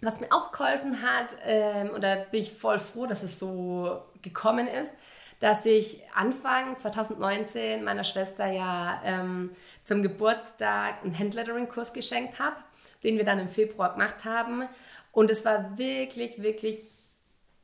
Was 0.00 0.20
mir 0.20 0.32
auch 0.32 0.50
geholfen 0.50 1.02
hat, 1.02 1.36
ähm, 1.44 1.90
und 1.90 2.02
da 2.02 2.24
bin 2.30 2.40
ich 2.40 2.54
voll 2.54 2.78
froh, 2.78 3.04
dass 3.04 3.22
es 3.22 3.38
so 3.38 4.02
gekommen 4.22 4.66
ist, 4.66 4.94
dass 5.40 5.66
ich 5.66 6.02
Anfang 6.14 6.78
2019 6.78 7.84
meiner 7.84 8.04
Schwester 8.04 8.46
ja 8.46 9.00
ähm, 9.04 9.50
zum 9.82 10.02
Geburtstag 10.02 11.02
einen 11.02 11.18
Handlettering-Kurs 11.18 11.92
geschenkt 11.92 12.38
habe, 12.38 12.56
den 13.02 13.16
wir 13.16 13.24
dann 13.24 13.38
im 13.38 13.48
Februar 13.48 13.92
gemacht 13.92 14.24
haben. 14.24 14.68
Und 15.12 15.30
es 15.30 15.44
war 15.44 15.78
wirklich, 15.78 16.42
wirklich 16.42 16.78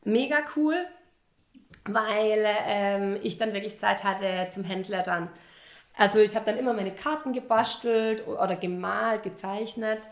mega 0.05 0.39
cool 0.57 0.87
weil 1.85 2.45
ähm, 2.67 3.19
ich 3.23 3.39
dann 3.39 3.53
wirklich 3.53 3.79
Zeit 3.79 4.05
hatte 4.05 4.49
zum 4.53 4.65
Händler 4.65 5.03
dann. 5.03 5.29
Also 5.97 6.19
ich 6.19 6.35
habe 6.37 6.47
dann 6.47 6.57
immer 6.57 6.73
meine 6.73 6.93
Karten 6.93 7.33
gebastelt 7.33 8.27
oder 8.27 8.57
gemalt, 8.57 9.23
gezeichnet 9.23 10.09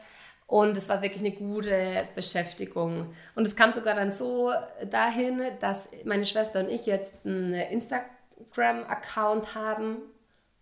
und 0.49 0.77
es 0.79 0.89
war 0.89 1.03
wirklich 1.03 1.21
eine 1.21 1.33
gute 1.33 2.09
Beschäftigung. 2.15 3.15
Und 3.37 3.47
es 3.47 3.55
kam 3.55 3.75
sogar 3.75 3.95
dann 3.95 4.11
so 4.11 4.51
dahin, 4.91 5.43
dass 5.61 5.91
meine 6.05 6.25
Schwester 6.25 6.61
und 6.61 6.71
ich 6.71 6.87
jetzt 6.87 7.13
einen 7.25 7.53
Instagram-Account 7.53 9.55
haben. 9.55 9.99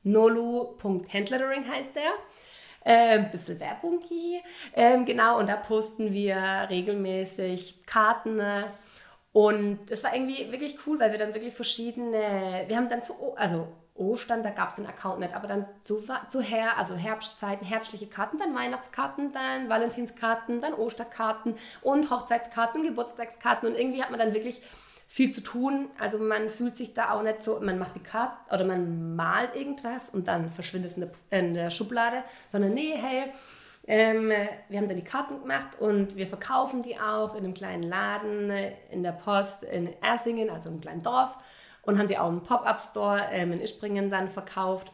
nolu.handlettering 0.02 1.68
heißt 1.68 1.94
der. 1.94 2.10
Äh, 2.84 3.18
ein 3.18 3.30
bisschen 3.30 3.60
Werbung 3.60 4.00
hier. 4.00 4.40
Ähm, 4.74 5.04
genau, 5.04 5.38
und 5.38 5.48
da 5.48 5.56
posten 5.56 6.12
wir 6.12 6.66
regelmäßig 6.68 7.86
Karten 7.86 8.42
und 9.32 9.90
es 9.90 10.02
war 10.02 10.14
irgendwie 10.14 10.50
wirklich 10.50 10.78
cool, 10.86 10.98
weil 10.98 11.12
wir 11.12 11.18
dann 11.18 11.34
wirklich 11.34 11.54
verschiedene, 11.54 12.64
wir 12.66 12.76
haben 12.76 12.88
dann 12.88 13.04
zu, 13.04 13.36
also 13.36 13.68
Ostern, 13.98 14.42
da 14.42 14.50
gab 14.50 14.68
es 14.68 14.76
den 14.76 14.86
Account 14.86 15.20
nicht, 15.20 15.34
aber 15.34 15.48
dann 15.48 15.66
zu, 15.82 16.02
zu 16.28 16.40
Her, 16.40 16.78
also 16.78 16.94
Herbstzeiten, 16.94 17.66
herbstliche 17.66 18.06
Karten, 18.06 18.38
dann 18.38 18.54
Weihnachtskarten, 18.54 19.32
dann 19.32 19.68
Valentinskarten, 19.68 20.60
dann 20.60 20.74
Osterkarten 20.74 21.54
und 21.82 22.10
Hochzeitskarten, 22.10 22.82
Geburtstagskarten 22.82 23.68
und 23.68 23.74
irgendwie 23.78 24.02
hat 24.02 24.10
man 24.10 24.18
dann 24.18 24.34
wirklich 24.34 24.62
viel 25.08 25.32
zu 25.32 25.40
tun. 25.40 25.88
Also 25.98 26.18
man 26.18 26.50
fühlt 26.50 26.76
sich 26.76 26.94
da 26.94 27.12
auch 27.12 27.22
nicht 27.22 27.42
so, 27.42 27.60
man 27.60 27.78
macht 27.78 27.94
die 27.96 28.02
Karte 28.02 28.36
oder 28.52 28.64
man 28.64 29.16
malt 29.16 29.54
irgendwas 29.54 30.10
und 30.10 30.28
dann 30.28 30.50
verschwindet 30.50 30.90
es 30.90 30.96
in 30.96 31.08
der, 31.30 31.38
in 31.38 31.54
der 31.54 31.70
Schublade, 31.70 32.22
sondern 32.52 32.74
nee, 32.74 32.94
hey, 32.96 33.32
ähm, 33.88 34.30
wir 34.68 34.78
haben 34.78 34.88
dann 34.88 34.96
die 34.96 35.04
Karten 35.04 35.40
gemacht 35.40 35.68
und 35.78 36.16
wir 36.16 36.26
verkaufen 36.26 36.82
die 36.82 36.98
auch 36.98 37.34
in 37.34 37.44
einem 37.44 37.54
kleinen 37.54 37.84
Laden 37.84 38.50
äh, 38.50 38.72
in 38.90 39.04
der 39.04 39.12
Post 39.12 39.62
in 39.62 39.90
Ersingen, 40.02 40.50
also 40.50 40.68
einem 40.68 40.80
kleinen 40.80 41.04
Dorf. 41.04 41.36
Und 41.86 41.98
haben 41.98 42.08
die 42.08 42.18
auch 42.18 42.28
im 42.28 42.42
Pop-Up-Store 42.42 43.28
ähm, 43.30 43.52
in 43.52 43.60
Ispringen 43.60 44.10
dann 44.10 44.28
verkauft. 44.28 44.92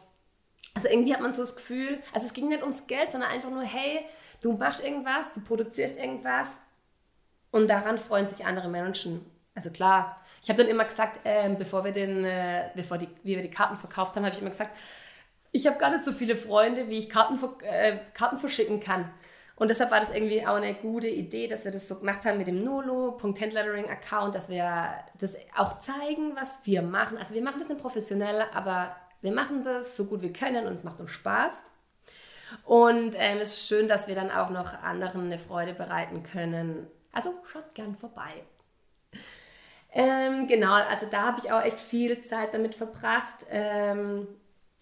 Also 0.75 0.87
irgendwie 0.87 1.13
hat 1.13 1.21
man 1.21 1.33
so 1.33 1.41
das 1.41 1.55
Gefühl, 1.55 1.99
also 2.13 2.25
es 2.25 2.33
ging 2.33 2.47
nicht 2.47 2.61
ums 2.61 2.87
Geld, 2.87 3.11
sondern 3.11 3.29
einfach 3.29 3.49
nur, 3.49 3.63
hey, 3.63 4.05
du 4.41 4.53
machst 4.53 4.83
irgendwas, 4.83 5.33
du 5.33 5.41
produzierst 5.41 5.99
irgendwas 5.99 6.61
und 7.51 7.67
daran 7.67 7.97
freuen 7.97 8.27
sich 8.27 8.45
andere 8.45 8.69
Menschen. 8.69 9.25
Also 9.55 9.69
klar, 9.69 10.19
ich 10.41 10.49
habe 10.49 10.61
dann 10.61 10.69
immer 10.69 10.85
gesagt, 10.85 11.19
ähm, 11.25 11.57
bevor 11.57 11.83
wir 11.83 11.91
den, 11.91 12.25
äh, 12.25 12.69
bevor 12.75 12.97
die, 12.97 13.07
wie 13.23 13.35
wir 13.35 13.41
die 13.41 13.51
Karten 13.51 13.77
verkauft 13.77 14.15
haben, 14.15 14.25
habe 14.25 14.35
ich 14.35 14.41
immer 14.41 14.49
gesagt, 14.49 14.75
ich 15.51 15.67
habe 15.67 15.77
gar 15.77 15.91
nicht 15.91 16.03
so 16.03 16.11
viele 16.11 16.35
Freunde, 16.35 16.89
wie 16.89 16.97
ich 16.97 17.09
Karten, 17.09 17.39
äh, 17.63 17.99
Karten 18.13 18.39
verschicken 18.39 18.79
kann. 18.79 19.09
Und 19.63 19.69
deshalb 19.69 19.91
war 19.91 20.01
das 20.01 20.13
irgendwie 20.13 20.45
auch 20.45 20.55
eine 20.55 20.73
gute 20.73 21.07
Idee, 21.07 21.47
dass 21.47 21.63
wir 21.63 21.71
das 21.71 21.87
so 21.87 21.95
gemacht 21.95 22.25
haben 22.25 22.37
mit 22.37 22.47
dem 22.47 22.65
Nolo.handlettering-Account, 22.65 24.35
dass 24.35 24.49
wir 24.49 24.93
das 25.17 25.37
auch 25.55 25.79
zeigen, 25.79 26.35
was 26.35 26.59
wir 26.65 26.81
machen. 26.81 27.17
Also 27.17 27.33
wir 27.33 27.41
machen 27.41 27.59
das 27.59 27.69
nicht 27.69 27.79
professionell, 27.79 28.43
aber 28.53 28.93
wir 29.21 29.31
machen 29.31 29.63
das 29.63 29.95
so 29.95 30.03
gut 30.03 30.21
wir 30.21 30.33
können 30.33 30.67
und 30.67 30.73
es 30.73 30.83
macht 30.83 30.99
uns 30.99 31.11
Spaß. 31.11 31.63
Und 32.65 33.15
ähm, 33.17 33.37
es 33.37 33.53
ist 33.53 33.69
schön, 33.69 33.87
dass 33.87 34.09
wir 34.09 34.15
dann 34.15 34.31
auch 34.31 34.49
noch 34.49 34.73
anderen 34.83 35.27
eine 35.27 35.39
Freude 35.39 35.71
bereiten 35.71 36.23
können. 36.23 36.85
Also 37.13 37.33
schaut 37.49 37.73
gern 37.73 37.95
vorbei. 37.95 38.33
Ähm, 39.93 40.45
genau, 40.49 40.73
also 40.73 41.05
da 41.09 41.21
habe 41.21 41.39
ich 41.39 41.53
auch 41.53 41.61
echt 41.61 41.79
viel 41.79 42.19
Zeit 42.19 42.53
damit 42.53 42.75
verbracht. 42.75 43.45
Ähm, 43.49 44.27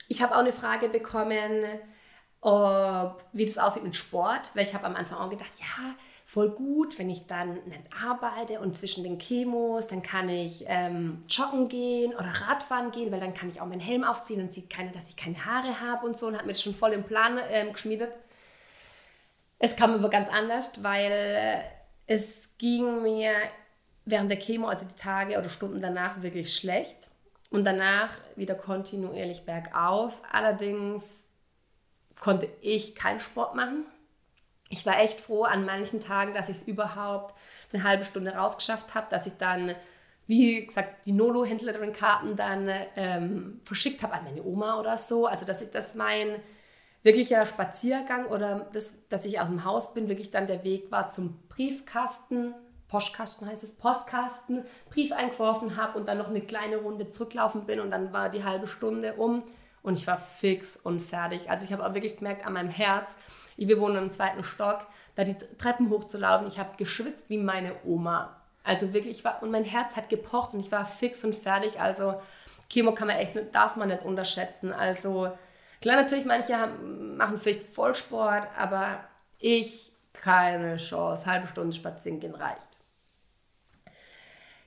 ich 0.08 0.24
habe 0.24 0.34
auch 0.34 0.40
eine 0.40 0.54
Frage 0.54 0.90
bekommen, 0.90 1.66
ob, 2.42 3.24
wie 3.34 3.46
das 3.46 3.58
aussieht 3.58 3.84
mit 3.84 3.96
Sport, 3.96 4.52
weil 4.56 4.66
ich 4.66 4.74
habe 4.74 4.86
am 4.86 4.96
Anfang 4.96 5.20
auch 5.20 5.30
gedacht, 5.30 5.52
ja, 5.60 5.96
voll 6.26 6.50
gut, 6.50 6.98
wenn 6.98 7.10
ich 7.10 7.28
dann 7.28 7.56
nicht 7.66 7.82
arbeite 8.04 8.60
und 8.62 8.76
zwischen 8.76 9.04
den 9.04 9.20
Chemos, 9.20 9.88
dann 9.88 10.02
kann 10.02 10.28
ich 10.30 10.64
ähm, 10.68 11.24
joggen 11.30 11.68
gehen 11.70 12.14
oder 12.14 12.32
Radfahren 12.48 12.92
gehen, 12.92 13.12
weil 13.12 13.20
dann 13.20 13.34
kann 13.34 13.50
ich 13.50 13.62
auch 13.62 13.66
meinen 13.68 13.82
Helm 13.82 14.04
aufziehen 14.04 14.42
und 14.42 14.54
sieht 14.54 14.70
keiner, 14.70 14.92
dass 14.92 15.08
ich 15.08 15.18
keine 15.18 15.46
Haare 15.46 15.82
habe 15.82 16.06
und 16.06 16.18
so 16.18 16.28
und 16.28 16.38
hat 16.38 16.46
mir 16.46 16.54
das 16.54 16.62
schon 16.62 16.74
voll 16.74 16.94
im 16.94 17.04
Plan 17.04 17.40
ähm, 17.50 17.74
geschmiedet. 17.74 18.12
Es 19.60 19.76
kam 19.76 19.94
aber 19.94 20.10
ganz 20.10 20.30
anders, 20.30 20.84
weil 20.84 21.64
es 22.08 22.58
ging 22.58 23.04
mir 23.04 23.34
während 24.06 24.32
der 24.32 24.40
Chemo, 24.40 24.68
also 24.68 24.86
die 24.86 25.00
Tage 25.00 25.38
oder 25.38 25.50
Stunden 25.50 25.80
danach, 25.80 26.24
wirklich 26.24 26.56
schlecht 26.56 26.98
und 27.52 27.66
danach 27.66 28.10
wieder 28.36 28.56
kontinuierlich 28.56 29.46
bergauf. 29.46 30.22
Allerdings 30.32 31.26
konnte 32.22 32.48
ich 32.62 32.96
keinen 32.96 33.20
Sport 33.20 33.56
machen. 33.56 33.86
Ich 34.70 34.86
war 34.86 34.98
echt 35.02 35.20
froh 35.20 35.44
an 35.44 35.66
manchen 35.66 36.02
Tagen, 36.02 36.34
dass 36.34 36.48
ich 36.48 36.58
es 36.58 36.64
überhaupt 36.64 37.36
eine 37.74 37.84
halbe 37.84 38.06
Stunde 38.06 38.34
rausgeschafft 38.34 38.96
habe, 38.96 39.08
dass 39.10 39.28
ich 39.28 39.34
dann, 39.34 39.76
wie 40.28 40.66
gesagt, 40.66 41.06
die 41.06 41.12
Nolo-Händlerin-Karten 41.12 42.38
dann 42.38 42.70
ähm, 42.96 43.60
verschickt 43.66 44.02
habe 44.02 44.14
an 44.14 44.24
meine 44.24 44.44
Oma 44.44 44.80
oder 44.80 44.96
so. 44.96 45.26
Also, 45.26 45.46
dass 45.46 45.62
ich 45.62 45.72
das 45.72 45.96
mein 45.96 46.38
wirklicher 47.04 47.46
Spaziergang 47.46 48.28
oder 48.28 48.70
das, 48.72 48.94
dass 49.10 49.26
ich 49.26 49.42
aus 49.42 49.50
dem 49.50 49.66
Haus 49.66 49.94
bin, 49.94 50.08
wirklich 50.08 50.32
dann 50.32 50.48
der 50.48 50.64
Weg 50.64 50.92
war 50.92 51.12
zum 51.12 51.40
Briefkasten, 51.50 52.54
Postkasten 52.88 53.48
heißt 53.48 53.64
es, 53.64 53.76
Postkasten, 53.76 54.64
Brief 54.90 55.12
eingeworfen 55.12 55.76
habe 55.76 55.98
und 55.98 56.08
dann 56.08 56.20
noch 56.20 56.28
eine 56.28 56.42
kleine 56.42 56.78
Runde 56.78 57.10
zurücklaufen 57.10 57.66
bin 57.66 57.80
und 57.80 57.90
dann 57.90 58.14
war 58.14 58.30
die 58.30 58.44
halbe 58.44 58.68
Stunde 58.68 59.14
um 59.14 59.44
und 59.84 59.98
ich 59.98 60.08
war 60.08 60.18
fix 60.18 60.78
und 60.78 61.00
fertig. 61.00 61.50
Also 61.50 61.66
ich 61.66 61.74
habe 61.74 61.86
auch 61.86 61.94
wirklich 61.94 62.18
gemerkt 62.18 62.46
an 62.46 62.54
meinem 62.54 62.70
Herz, 62.70 63.16
wir 63.58 63.80
wohnen 63.80 63.98
im 63.98 64.12
zweiten 64.12 64.44
Stock, 64.44 64.88
da 65.16 65.24
die 65.24 65.36
Treppen 65.58 65.90
hochzulaufen. 65.90 66.48
Ich 66.48 66.58
habe 66.58 66.78
geschwitzt 66.78 67.26
wie 67.28 67.38
meine 67.38 67.76
Oma. 67.86 68.36
Also 68.64 68.94
wirklich, 68.94 69.18
ich 69.18 69.26
war, 69.26 69.42
und 69.44 69.52
mein 69.52 69.64
Herz 69.64 69.96
hat 69.96 70.10
gepocht 70.10 70.54
und 70.54 70.60
ich 70.60 70.72
war 70.72 70.86
fix 70.86 71.24
und 71.24 71.36
fertig. 71.36 71.80
Also 71.80 72.20
Chemo 72.70 72.94
kann 72.94 73.08
man 73.08 73.18
echt, 73.18 73.36
darf 73.54 73.76
man 73.76 73.90
nicht 73.90 74.04
unterschätzen. 74.04 74.72
Also 74.72 75.32
klar, 75.82 75.96
natürlich, 75.96 76.26
manche 76.26 76.58
haben, 76.58 77.18
machen 77.18 77.38
vielleicht 77.38 77.74
Vollsport, 77.74 78.48
aber 78.58 79.04
ich 79.40 79.92
keine 80.14 80.78
Chance. 80.78 81.26
Halbe 81.26 81.48
Stunde 81.48 81.74
spazieren 81.76 82.20
gehen 82.20 82.36
reicht. 82.36 82.68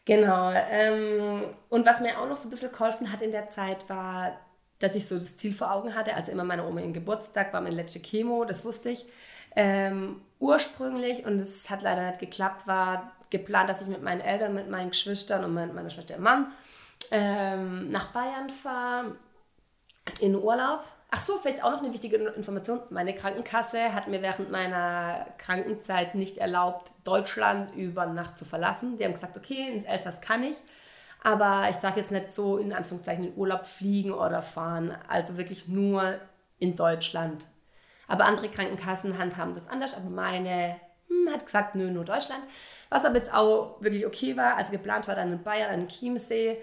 Genau. 0.05 0.51
Ähm, 0.51 1.43
und 1.71 1.87
was 1.87 2.01
mir 2.01 2.19
auch 2.19 2.29
noch 2.29 2.37
so 2.37 2.49
ein 2.49 2.51
bisschen 2.51 2.73
geholfen 2.73 3.11
hat 3.11 3.23
in 3.23 3.31
der 3.31 3.49
Zeit, 3.49 3.89
war, 3.89 4.39
dass 4.79 4.97
ich 4.97 5.07
so 5.07 5.15
das 5.15 5.37
Ziel 5.37 5.55
vor 5.55 5.73
Augen 5.73 5.95
hatte. 5.95 6.15
Also 6.15 6.33
immer 6.33 6.45
meine 6.45 6.67
Oma 6.67 6.81
ihren 6.81 6.93
Geburtstag 6.93 7.53
war 7.53 7.61
meine 7.61 7.77
letzte 7.77 8.01
Chemo, 8.01 8.45
das 8.45 8.65
wusste 8.65 8.91
ich. 8.91 9.07
Ähm, 9.57 10.21
ursprünglich, 10.41 11.25
und 11.27 11.39
es 11.39 11.71
hat 11.71 11.83
leider 11.83 12.09
nicht 12.09 12.21
geklappt, 12.21 12.67
war 12.67 13.13
geplant, 13.31 13.71
dass 13.71 13.83
ich 13.83 13.89
mit 13.89 14.03
meinen 14.03 14.21
Eltern, 14.21 14.55
mit 14.55 14.69
meinen 14.69 14.91
Geschwistern 14.91 15.45
und 15.45 15.55
mit 15.55 15.75
meiner 15.75 15.91
Schwester 15.91 16.19
Mann 16.19 16.53
ähm, 17.11 17.91
nach 17.91 18.13
Bayern 18.13 18.51
fahre 18.51 19.17
in 20.21 20.35
Urlaub. 20.35 20.85
Ach 21.11 21.21
so, 21.21 21.39
vielleicht 21.39 21.63
auch 21.63 21.71
noch 21.71 21.83
eine 21.83 21.93
wichtige 21.93 22.17
Information. 22.17 22.81
Meine 22.91 23.15
Krankenkasse 23.15 23.95
hat 23.95 24.09
mir 24.09 24.21
während 24.21 24.51
meiner 24.51 25.27
Krankenzeit 25.39 26.17
nicht 26.17 26.39
erlaubt, 26.39 26.91
Deutschland 27.05 27.73
über 27.75 28.07
Nacht 28.07 28.37
zu 28.37 28.45
verlassen. 28.45 28.99
Die 28.99 29.05
haben 29.05 29.13
gesagt, 29.13 29.37
okay, 29.37 29.71
ins 29.73 29.85
Elsass 29.85 30.21
kann 30.21 30.43
ich. 30.43 30.57
Aber 31.25 31.69
ich 31.71 31.77
darf 31.77 31.97
jetzt 31.97 32.13
nicht 32.13 32.31
so 32.31 32.59
in 32.59 32.73
Anführungszeichen 32.73 33.25
in 33.25 33.37
Urlaub 33.37 33.65
fliegen 33.65 34.13
oder 34.13 34.43
fahren. 34.43 34.97
Also 35.09 35.39
wirklich 35.39 35.67
nur 35.67 36.15
in 36.59 36.77
Deutschland. 36.77 37.47
Aber 38.07 38.27
andere 38.27 38.51
Krankenkassen 38.51 39.19
handhaben 39.19 39.55
das 39.55 39.67
anders. 39.67 39.97
Aber 39.97 40.11
meine 40.11 40.77
hm, 41.09 41.33
hat 41.33 41.47
gesagt, 41.47 41.75
nö, 41.77 41.91
nur 41.91 42.05
Deutschland. 42.05 42.43
Was 42.91 43.07
aber 43.07 43.17
jetzt 43.17 43.33
auch 43.33 43.81
wirklich 43.81 44.07
okay 44.07 44.37
war. 44.37 44.57
Also 44.57 44.73
geplant 44.73 45.09
war 45.09 45.15
dann 45.15 45.33
in 45.33 45.43
Bayern, 45.43 45.71
an 45.71 45.89
Chiemsee 45.89 46.59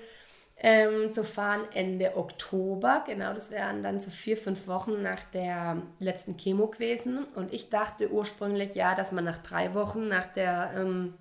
ähm, 0.57 1.11
zu 1.11 1.23
fahren 1.23 1.61
Ende 1.73 2.15
Oktober. 2.15 3.03
Genau, 3.07 3.33
das 3.33 3.49
wären 3.49 3.81
dann 3.81 3.99
so 3.99 4.11
vier, 4.11 4.37
fünf 4.37 4.67
Wochen 4.67 5.01
nach 5.01 5.23
der 5.33 5.81
letzten 5.97 6.37
Chemo 6.37 6.67
gewesen. 6.67 7.25
Und 7.33 7.51
ich 7.51 7.71
dachte 7.71 8.11
ursprünglich 8.11 8.75
ja, 8.75 8.93
dass 8.93 9.11
man 9.11 9.23
nach 9.23 9.39
drei 9.39 9.73
Wochen 9.73 10.07
nach 10.07 10.27
der 10.27 10.71
ähm, 10.75 11.15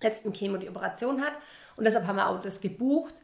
letzten 0.00 0.32
Chemo 0.32 0.58
die 0.58 0.68
Operation 0.68 1.20
hat. 1.22 1.32
Und 1.76 1.84
deshalb 1.84 2.06
haben 2.06 2.16
wir 2.16 2.28
auch 2.28 2.40
das 2.40 2.60
gebucht. 2.60 3.14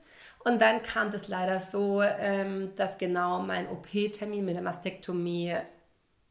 Und 0.45 0.61
dann 0.61 0.83
kam 0.83 1.11
das 1.11 1.29
leider 1.29 1.61
so, 1.61 2.03
ähm, 2.03 2.75
dass 2.77 2.99
genau 2.99 3.41
mein 3.41 3.69
OP-Termin 3.69 4.45
mit 4.45 4.57
der 4.57 4.63
Mastektomie 4.63 5.57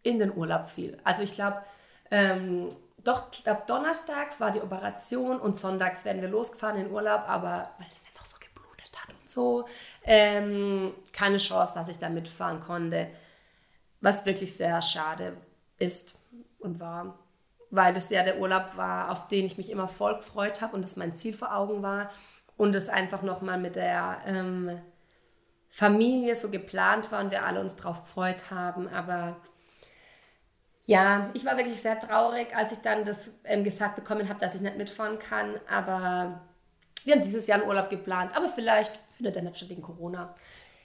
in 0.03 0.19
den 0.19 0.36
Urlaub 0.36 0.69
fiel. 0.69 0.98
Also 1.03 1.24
ich 1.24 1.33
glaube, 1.33 1.62
ähm, 2.10 2.69
doch, 2.98 3.29
ich 3.31 3.43
glaube, 3.43 3.63
donnerstags 3.67 4.39
war 4.39 4.51
die 4.51 4.62
Operation 4.62 5.39
und 5.39 5.57
sonntags 5.57 6.03
werden 6.03 6.21
wir 6.21 6.29
losgefahren 6.29 6.77
in 6.77 6.86
den 6.86 6.93
Urlaub, 6.93 7.24
aber 7.27 7.71
weil 7.77 7.88
es 7.91 8.03
so. 9.31 9.67
Ähm, 10.03 10.93
keine 11.12 11.38
Chance, 11.38 11.74
dass 11.75 11.88
ich 11.88 11.98
da 11.98 12.10
mitfahren 12.10 12.60
konnte. 12.60 13.10
Was 14.01 14.25
wirklich 14.25 14.55
sehr 14.55 14.81
schade 14.81 15.38
ist 15.77 16.17
und 16.60 16.79
war, 16.79 17.17
weil 17.71 17.93
das 17.93 18.09
ja 18.09 18.23
der 18.23 18.39
Urlaub 18.39 18.75
war, 18.75 19.09
auf 19.09 19.27
den 19.27 19.45
ich 19.45 19.57
mich 19.57 19.69
immer 19.69 19.87
voll 19.87 20.17
gefreut 20.17 20.61
habe 20.61 20.75
und 20.75 20.81
das 20.81 20.97
mein 20.97 21.15
Ziel 21.15 21.33
vor 21.33 21.55
Augen 21.55 21.81
war 21.81 22.11
und 22.57 22.75
es 22.75 22.89
einfach 22.89 23.21
nochmal 23.21 23.57
mit 23.57 23.75
der 23.75 24.21
ähm, 24.25 24.79
Familie 25.69 26.35
so 26.35 26.49
geplant 26.49 27.11
war 27.11 27.21
und 27.21 27.31
wir 27.31 27.45
alle 27.45 27.61
uns 27.61 27.77
drauf 27.77 28.03
gefreut 28.03 28.51
haben. 28.51 28.89
Aber 28.89 29.37
ja, 30.83 31.29
ich 31.33 31.45
war 31.45 31.57
wirklich 31.57 31.81
sehr 31.81 31.99
traurig, 31.99 32.53
als 32.55 32.73
ich 32.73 32.79
dann 32.79 33.05
das 33.05 33.29
ähm, 33.45 33.63
gesagt 33.63 33.95
bekommen 33.95 34.27
habe, 34.27 34.39
dass 34.39 34.53
ich 34.53 34.62
nicht 34.62 34.77
mitfahren 34.77 35.17
kann. 35.17 35.60
Aber 35.69 36.41
wir 37.05 37.15
haben 37.15 37.23
dieses 37.23 37.47
Jahr 37.47 37.60
einen 37.60 37.69
Urlaub 37.69 37.89
geplant, 37.89 38.36
aber 38.36 38.47
vielleicht 38.47 38.99
findet 39.12 39.38
er 39.38 39.43
nicht 39.43 39.57
statt 39.57 39.69
wegen 39.69 39.81
Corona. 39.81 40.36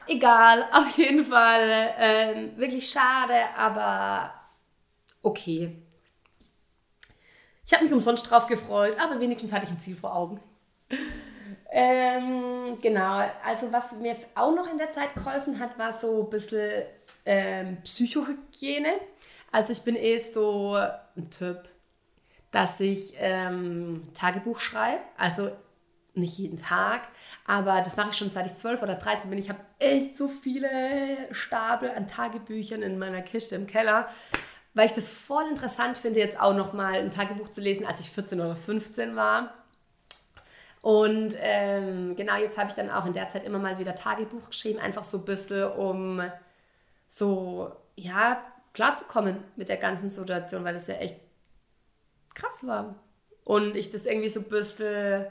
Egal, 0.07 0.65
auf 0.73 0.97
jeden 0.97 1.25
Fall 1.25 1.95
ähm, 1.99 2.57
wirklich 2.57 2.89
schade, 2.89 3.35
aber 3.57 4.33
okay. 5.21 5.83
Ich 7.67 7.73
habe 7.73 7.85
mich 7.85 7.93
umsonst 7.93 8.31
drauf 8.31 8.47
gefreut, 8.47 8.97
aber 9.01 9.19
wenigstens 9.19 9.53
hatte 9.53 9.67
ich 9.67 9.73
ein 9.73 9.81
Ziel 9.81 9.97
vor 9.97 10.15
Augen. 10.15 10.41
ähm, 11.73 12.79
genau, 12.81 13.29
also 13.45 13.73
was 13.73 13.93
mir 13.93 14.17
auch 14.37 14.55
noch 14.55 14.71
in 14.71 14.79
der 14.79 14.93
Zeit 14.93 15.15
geholfen 15.15 15.59
hat, 15.59 15.77
war 15.77 15.93
so 15.93 16.23
ein 16.23 16.31
bisschen 16.31 16.85
ähm, 17.25 17.79
Psychohygiene. 17.83 18.93
Also 19.51 19.73
ich 19.73 19.83
bin 19.83 19.97
eh 19.97 20.19
so 20.21 20.77
ein 20.77 21.31
Typ, 21.31 21.69
dass 22.53 22.79
ich 22.79 23.15
ähm, 23.19 24.09
Tagebuch 24.15 24.61
schreibe. 24.61 25.03
Also 25.17 25.51
nicht 26.15 26.39
jeden 26.39 26.63
Tag, 26.63 27.09
aber 27.47 27.83
das 27.83 27.97
mache 27.97 28.11
ich 28.11 28.17
schon 28.17 28.31
seit 28.31 28.47
ich 28.47 28.55
12 28.55 28.83
oder 28.83 28.95
13 28.95 29.29
bin. 29.29 29.39
Ich 29.39 29.51
habe 29.51 29.61
echt 29.79 30.17
so 30.17 30.29
viele 30.29 30.71
Stapel 31.33 31.91
an 31.91 32.09
Tagebüchern 32.09 32.81
in 32.83 32.99
meiner 32.99 33.23
Kiste 33.23 33.57
im 33.57 33.67
Keller, 33.67 34.09
weil 34.77 34.87
ich 34.87 34.93
das 34.93 35.09
voll 35.09 35.49
interessant 35.49 35.97
finde, 35.97 36.21
jetzt 36.21 36.39
auch 36.39 36.55
nochmal 36.55 36.97
ein 36.97 37.11
Tagebuch 37.11 37.49
zu 37.49 37.63
lesen, 37.63 37.87
als 37.87 38.01
ich 38.01 38.11
14 38.11 38.39
oder 38.39 38.55
15 38.55 39.17
war. 39.17 39.55
Und 40.83 41.35
ähm, 41.41 42.15
genau, 42.15 42.37
jetzt 42.37 42.59
habe 42.59 42.69
ich 42.69 42.77
dann 42.77 42.91
auch 42.91 43.07
in 43.07 43.15
der 43.15 43.31
Zeit 43.31 43.45
immer 43.45 43.59
mal 43.59 43.79
wieder 43.79 43.95
Tagebuch 43.95 44.51
geschrieben, 44.51 44.79
einfach 44.79 45.03
so 45.05 45.19
ein 45.19 45.25
bisschen, 45.25 45.73
um 45.73 46.21
so, 47.09 47.73
ja, 47.97 48.45
klarzukommen 48.75 49.43
mit 49.57 49.71
der 49.71 49.79
ganzen 49.79 50.11
Situation, 50.11 50.63
weil 50.63 50.75
das 50.75 50.89
ja 50.89 50.97
echt 50.97 51.21
krass 52.35 52.67
war. 52.67 52.97
Und 53.45 53.77
ich 53.77 53.91
das 53.91 54.05
irgendwie 54.05 54.29
so 54.29 54.41
ein 54.41 54.49
bisschen 54.49 55.27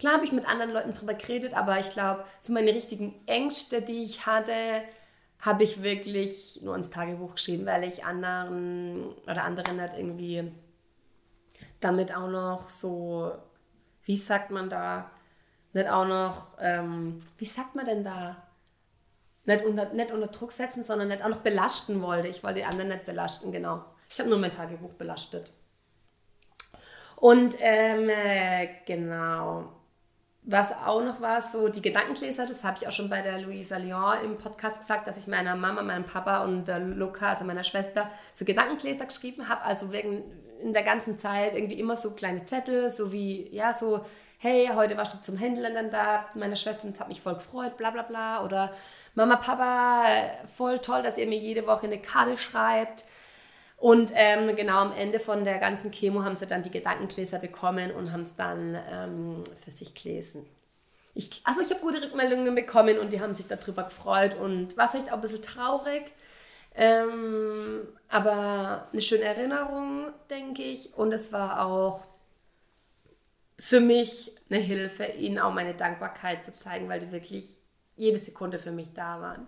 Klar 0.00 0.14
habe 0.14 0.24
ich 0.24 0.32
mit 0.32 0.48
anderen 0.48 0.72
Leuten 0.72 0.94
drüber 0.94 1.12
geredet, 1.12 1.52
aber 1.52 1.78
ich 1.78 1.90
glaube, 1.90 2.24
so 2.40 2.54
meine 2.54 2.74
richtigen 2.74 3.14
Ängste, 3.26 3.82
die 3.82 4.04
ich 4.04 4.24
hatte, 4.24 4.52
habe 5.40 5.62
ich 5.62 5.82
wirklich 5.82 6.60
nur 6.62 6.76
ins 6.76 6.90
Tagebuch 6.90 7.34
geschrieben, 7.34 7.66
weil 7.66 7.84
ich 7.84 8.04
anderen 8.04 9.14
oder 9.24 9.44
anderen 9.44 9.80
halt 9.80 9.94
irgendwie 9.96 10.52
damit 11.80 12.14
auch 12.14 12.28
noch 12.28 12.68
so, 12.68 13.32
wie 14.04 14.16
sagt 14.16 14.50
man 14.50 14.68
da, 14.68 15.10
nicht 15.72 15.88
auch 15.88 16.06
noch, 16.06 16.52
ähm, 16.60 17.20
wie 17.38 17.44
sagt 17.44 17.74
man 17.74 17.86
denn 17.86 18.04
da? 18.04 18.48
Nicht 19.44 19.64
unter, 19.64 19.92
nicht 19.94 20.12
unter 20.12 20.26
Druck 20.26 20.52
setzen, 20.52 20.84
sondern 20.84 21.08
nicht 21.08 21.24
auch 21.24 21.28
noch 21.28 21.38
belasten 21.38 22.02
wollte. 22.02 22.28
Ich 22.28 22.42
wollte 22.42 22.58
die 22.58 22.64
anderen 22.64 22.88
nicht 22.88 23.06
belasten, 23.06 23.52
genau. 23.52 23.84
Ich 24.08 24.18
habe 24.18 24.28
nur 24.28 24.38
mein 24.38 24.52
Tagebuch 24.52 24.92
belastet. 24.94 25.50
Und 27.16 27.56
ähm, 27.60 28.08
äh, 28.08 28.68
genau, 28.86 29.72
was 30.50 30.72
auch 30.72 31.02
noch 31.02 31.20
war, 31.20 31.40
so 31.40 31.68
die 31.68 31.80
Gedankengläser, 31.80 32.46
das 32.46 32.64
habe 32.64 32.78
ich 32.80 32.88
auch 32.88 32.92
schon 32.92 33.08
bei 33.08 33.22
der 33.22 33.40
Luisa 33.40 33.76
Lyon 33.76 34.24
im 34.24 34.36
Podcast 34.36 34.80
gesagt, 34.80 35.06
dass 35.06 35.16
ich 35.16 35.28
meiner 35.28 35.54
Mama, 35.54 35.82
meinem 35.82 36.04
Papa 36.04 36.44
und 36.44 36.66
der 36.66 36.80
Luca, 36.80 37.30
also 37.30 37.44
meiner 37.44 37.62
Schwester, 37.62 38.10
so 38.34 38.44
Gedankengläser 38.44 39.06
geschrieben 39.06 39.48
habe. 39.48 39.62
Also 39.62 39.92
wegen 39.92 40.24
in 40.60 40.72
der 40.72 40.82
ganzen 40.82 41.18
Zeit 41.18 41.54
irgendwie 41.54 41.78
immer 41.78 41.94
so 41.94 42.12
kleine 42.12 42.44
Zettel, 42.44 42.90
so 42.90 43.12
wie, 43.12 43.48
ja, 43.54 43.72
so, 43.72 44.04
hey, 44.38 44.70
heute 44.74 44.96
warst 44.96 45.14
du 45.14 45.22
zum 45.22 45.36
Händler 45.36 45.70
dann 45.70 45.90
da, 45.90 46.24
meine 46.34 46.56
Schwester, 46.56 46.88
und 46.88 46.94
es 46.94 47.00
hat 47.00 47.08
mich 47.08 47.20
voll 47.20 47.34
gefreut, 47.34 47.76
bla 47.76 47.90
bla 47.90 48.02
bla. 48.02 48.44
Oder 48.44 48.72
Mama, 49.14 49.36
Papa, 49.36 50.04
voll 50.44 50.80
toll, 50.80 51.02
dass 51.02 51.16
ihr 51.16 51.26
mir 51.26 51.38
jede 51.38 51.66
Woche 51.66 51.86
eine 51.86 51.98
Karte 51.98 52.36
schreibt. 52.36 53.04
Und 53.80 54.12
ähm, 54.14 54.54
genau 54.56 54.76
am 54.76 54.92
Ende 54.92 55.18
von 55.18 55.44
der 55.44 55.58
ganzen 55.58 55.90
Chemo 55.90 56.22
haben 56.22 56.36
sie 56.36 56.46
dann 56.46 56.62
die 56.62 56.70
Gedankengläser 56.70 57.38
bekommen 57.38 57.90
und 57.92 58.12
haben 58.12 58.22
es 58.22 58.36
dann 58.36 58.76
ähm, 58.90 59.42
für 59.64 59.70
sich 59.70 59.94
gelesen. 59.94 60.44
Ich, 61.14 61.40
also 61.44 61.62
ich 61.62 61.70
habe 61.70 61.80
gute 61.80 62.02
Rückmeldungen 62.02 62.54
bekommen 62.54 62.98
und 62.98 63.10
die 63.10 63.22
haben 63.22 63.34
sich 63.34 63.48
darüber 63.48 63.84
gefreut 63.84 64.36
und 64.36 64.76
war 64.76 64.90
vielleicht 64.90 65.10
auch 65.10 65.16
ein 65.16 65.22
bisschen 65.22 65.40
traurig. 65.40 66.02
Ähm, 66.74 67.88
aber 68.10 68.86
eine 68.92 69.00
schöne 69.00 69.24
Erinnerung, 69.24 70.12
denke 70.28 70.62
ich. 70.62 70.92
Und 70.94 71.12
es 71.12 71.32
war 71.32 71.64
auch 71.64 72.04
für 73.58 73.80
mich 73.80 74.36
eine 74.50 74.60
Hilfe, 74.60 75.04
ihnen 75.04 75.38
auch 75.38 75.54
meine 75.54 75.72
Dankbarkeit 75.72 76.44
zu 76.44 76.52
zeigen, 76.52 76.86
weil 76.90 77.00
die 77.00 77.12
wirklich 77.12 77.56
jede 77.96 78.18
Sekunde 78.18 78.58
für 78.58 78.72
mich 78.72 78.92
da 78.92 79.22
waren. 79.22 79.46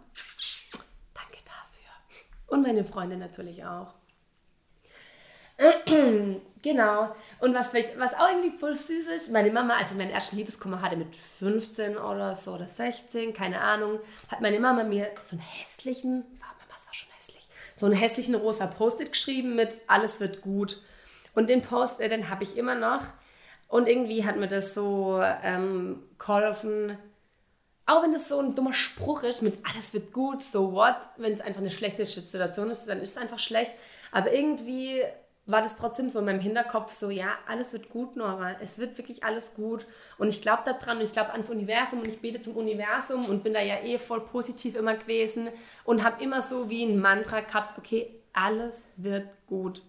Danke 1.12 1.38
dafür. 1.44 1.90
Und 2.46 2.62
meine 2.62 2.84
Freunde 2.84 3.18
natürlich 3.18 3.66
auch. 3.66 3.92
genau. 6.62 7.14
Und 7.40 7.54
was 7.54 7.68
vielleicht, 7.68 7.98
was 7.98 8.14
auch 8.14 8.28
irgendwie 8.28 8.56
voll 8.56 8.74
süß 8.74 9.08
ist, 9.08 9.32
meine 9.32 9.50
Mama, 9.50 9.76
als 9.76 9.92
ich 9.92 9.98
meinen 9.98 10.10
ersten 10.10 10.36
Liebeskummer 10.36 10.82
hatte 10.82 10.96
mit 10.96 11.14
15 11.14 11.96
oder 11.96 12.34
so 12.34 12.54
oder 12.54 12.66
16, 12.66 13.32
keine 13.34 13.60
Ahnung, 13.60 14.00
hat 14.28 14.40
meine 14.40 14.60
Mama 14.60 14.84
mir 14.84 15.10
so 15.22 15.36
einen 15.36 15.44
hässlichen, 15.44 16.24
war 16.40 16.48
Mama, 16.58 16.70
war 16.70 16.94
schon 16.94 17.10
hässlich, 17.16 17.48
so 17.74 17.86
einen 17.86 17.94
hässlichen 17.94 18.34
rosa 18.34 18.66
Post-it 18.66 19.12
geschrieben 19.12 19.54
mit 19.54 19.74
alles 19.86 20.20
wird 20.20 20.42
gut. 20.42 20.80
Und 21.34 21.48
den 21.48 21.62
Post-it, 21.62 22.10
den 22.10 22.28
habe 22.28 22.44
ich 22.44 22.56
immer 22.56 22.74
noch. 22.74 23.02
Und 23.68 23.88
irgendwie 23.88 24.24
hat 24.26 24.36
mir 24.36 24.48
das 24.48 24.74
so 24.74 25.20
ähm, 25.22 26.02
geholfen, 26.18 26.98
auch 27.86 28.02
wenn 28.02 28.12
das 28.12 28.28
so 28.28 28.38
ein 28.38 28.54
dummer 28.54 28.72
Spruch 28.72 29.22
ist 29.22 29.42
mit 29.42 29.58
alles 29.68 29.92
wird 29.92 30.12
gut, 30.12 30.42
so 30.42 30.72
what, 30.72 30.96
wenn 31.16 31.32
es 31.32 31.40
einfach 31.40 31.60
eine 31.60 31.70
schlechte 31.70 32.06
Situation 32.06 32.70
ist, 32.70 32.86
dann 32.86 33.00
ist 33.00 33.12
es 33.12 33.16
einfach 33.16 33.38
schlecht. 33.38 33.72
Aber 34.12 34.32
irgendwie 34.32 35.02
war 35.46 35.60
das 35.60 35.76
trotzdem 35.76 36.08
so 36.08 36.20
in 36.20 36.26
meinem 36.26 36.40
Hinterkopf 36.40 36.92
so, 36.92 37.10
ja, 37.10 37.30
alles 37.48 37.72
wird 37.72 37.88
gut, 37.88 38.16
Nora, 38.16 38.56
es 38.60 38.78
wird 38.78 38.96
wirklich 38.96 39.24
alles 39.24 39.54
gut. 39.54 39.86
Und 40.18 40.28
ich 40.28 40.40
glaube 40.40 40.62
daran 40.64 40.98
und 40.98 41.04
ich 41.04 41.12
glaube 41.12 41.32
ans 41.32 41.50
Universum 41.50 42.00
und 42.00 42.08
ich 42.08 42.20
bete 42.20 42.40
zum 42.40 42.56
Universum 42.56 43.24
und 43.26 43.42
bin 43.42 43.52
da 43.52 43.60
ja 43.60 43.80
eh 43.82 43.98
voll 43.98 44.20
positiv 44.20 44.76
immer 44.76 44.94
gewesen 44.94 45.48
und 45.84 46.04
habe 46.04 46.22
immer 46.22 46.42
so 46.42 46.70
wie 46.70 46.84
ein 46.84 47.00
Mantra 47.00 47.40
gehabt, 47.40 47.76
okay, 47.78 48.14
alles 48.32 48.86
wird 48.96 49.28
gut. 49.46 49.82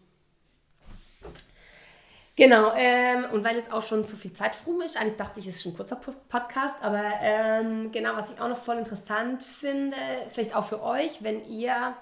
Genau, 2.36 2.74
ähm, 2.76 3.26
und 3.32 3.44
weil 3.44 3.58
jetzt 3.58 3.72
auch 3.72 3.84
schon 3.84 4.06
zu 4.06 4.18
viel 4.18 4.34
Zeit 4.34 4.56
rum 4.66 4.82
ist, 4.82 4.98
eigentlich 4.98 5.18
dachte 5.18 5.40
ich, 5.40 5.46
es 5.46 5.58
ist 5.58 5.68
ein 5.68 5.76
kurzer 5.76 5.98
Podcast, 5.98 6.76
aber 6.82 7.04
ähm, 7.22 7.92
genau, 7.92 8.16
was 8.16 8.34
ich 8.34 8.42
auch 8.42 8.50
noch 8.50 8.58
voll 8.58 8.78
interessant 8.78 9.44
finde, 9.44 9.96
vielleicht 10.30 10.56
auch 10.56 10.66
für 10.66 10.82
euch, 10.82 11.22
wenn 11.22 11.46
ihr 11.46 11.96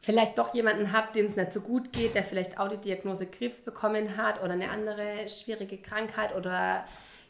vielleicht 0.00 0.38
doch 0.38 0.54
jemanden 0.54 0.92
habt, 0.92 1.14
dem 1.14 1.26
es 1.26 1.36
nicht 1.36 1.52
so 1.52 1.60
gut 1.60 1.92
geht, 1.92 2.14
der 2.14 2.24
vielleicht 2.24 2.58
auch 2.58 2.68
die 2.68 2.78
Diagnose 2.78 3.26
Krebs 3.26 3.60
bekommen 3.60 4.16
hat 4.16 4.42
oder 4.42 4.54
eine 4.54 4.70
andere 4.70 5.28
schwierige 5.28 5.76
Krankheit 5.76 6.34
oder 6.34 6.84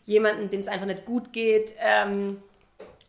jemanden, 0.06 0.50
dem 0.50 0.61
es 0.61 0.68
einfach 0.68 0.87
nicht 0.87 1.04
gut 1.04 1.33
geht, 1.33 1.74
ähm, 1.80 2.40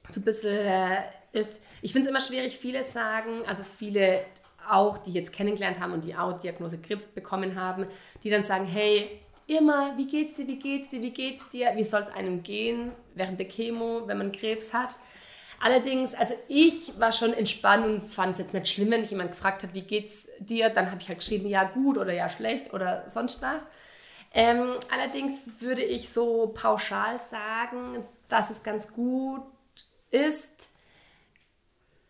so 0.09 0.19
ein 0.19 0.23
bisschen 0.23 0.57
äh, 0.57 1.03
ist. 1.31 1.63
Ich 1.83 1.93
finde 1.93 2.07
es 2.07 2.11
immer 2.11 2.21
schwierig, 2.21 2.57
viele 2.57 2.83
sagen, 2.83 3.43
also 3.47 3.63
viele 3.63 4.21
auch, 4.67 4.97
die 4.97 5.11
jetzt 5.11 5.31
kennengelernt 5.31 5.79
haben 5.79 5.93
und 5.93 6.03
die 6.03 6.15
auch 6.15 6.39
Diagnose 6.39 6.79
Krebs 6.79 7.05
bekommen 7.05 7.59
haben, 7.59 7.85
die 8.23 8.29
dann 8.29 8.43
sagen, 8.43 8.65
hey, 8.65 9.21
immer, 9.47 9.95
wie 9.97 10.07
geht's 10.07 10.35
dir, 10.35 10.47
wie 10.47 10.59
geht's 10.59 10.89
dir, 10.89 11.01
wie 11.01 11.11
geht's 11.11 11.49
dir, 11.49 11.71
wie 11.75 11.83
soll 11.83 12.01
es 12.01 12.09
einem 12.09 12.41
gehen 12.41 12.91
während 13.15 13.39
der 13.39 13.47
Chemo, 13.47 14.07
wenn 14.07 14.17
man 14.17 14.31
Krebs 14.31 14.73
hat. 14.73 14.95
Allerdings, 15.63 16.15
also 16.15 16.33
ich 16.47 16.99
war 16.99 17.11
schon 17.11 17.33
entspannt 17.33 17.85
und 17.85 18.01
fand 18.11 18.33
es 18.33 18.39
jetzt 18.39 18.53
nicht 18.53 18.67
schlimm, 18.67 18.89
wenn 18.89 19.01
mich 19.01 19.11
jemand 19.11 19.29
gefragt 19.29 19.61
hat, 19.61 19.75
wie 19.75 19.83
geht's 19.83 20.27
dir, 20.39 20.69
dann 20.69 20.89
habe 20.89 20.99
ich 21.01 21.07
halt 21.07 21.19
geschrieben, 21.19 21.47
ja 21.47 21.65
gut 21.65 21.99
oder 21.99 22.11
ja 22.13 22.29
schlecht 22.29 22.73
oder 22.73 23.07
sonst 23.07 23.43
was. 23.43 23.67
Ähm, 24.33 24.73
allerdings 24.91 25.43
würde 25.59 25.83
ich 25.83 26.09
so 26.09 26.51
pauschal 26.55 27.19
sagen, 27.19 28.03
dass 28.27 28.49
es 28.49 28.63
ganz 28.63 28.91
gut 28.91 29.43
ist, 30.09 30.71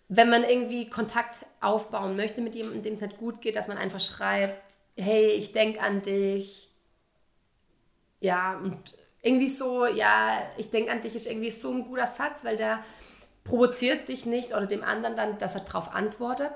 wenn 0.07 0.29
man 0.29 0.45
irgendwie 0.45 0.89
Kontakt 0.89 1.45
aufbauen 1.59 2.15
möchte 2.15 2.39
mit 2.39 2.55
jemandem, 2.55 2.83
dem 2.83 2.93
es 2.93 3.01
nicht 3.01 3.17
gut 3.17 3.41
geht, 3.41 3.57
dass 3.57 3.67
man 3.67 3.77
einfach 3.77 3.99
schreibt, 3.99 4.63
hey, 4.95 5.31
ich 5.31 5.51
denke 5.51 5.81
an 5.81 6.01
dich. 6.01 6.69
Ja, 8.21 8.57
und 8.57 8.93
irgendwie 9.21 9.47
so, 9.49 9.85
ja, 9.85 10.49
ich 10.57 10.69
denke 10.69 10.89
an 10.89 11.01
dich 11.01 11.15
ist 11.15 11.27
irgendwie 11.27 11.51
so 11.51 11.71
ein 11.71 11.83
guter 11.83 12.07
Satz, 12.07 12.45
weil 12.45 12.55
der 12.55 12.81
provoziert 13.43 14.09
dich 14.09 14.25
nicht 14.25 14.53
oder 14.53 14.67
dem 14.67 14.83
anderen 14.83 15.15
dann, 15.15 15.37
dass 15.37 15.55
er 15.55 15.61
darauf 15.61 15.93
antwortet, 15.93 16.53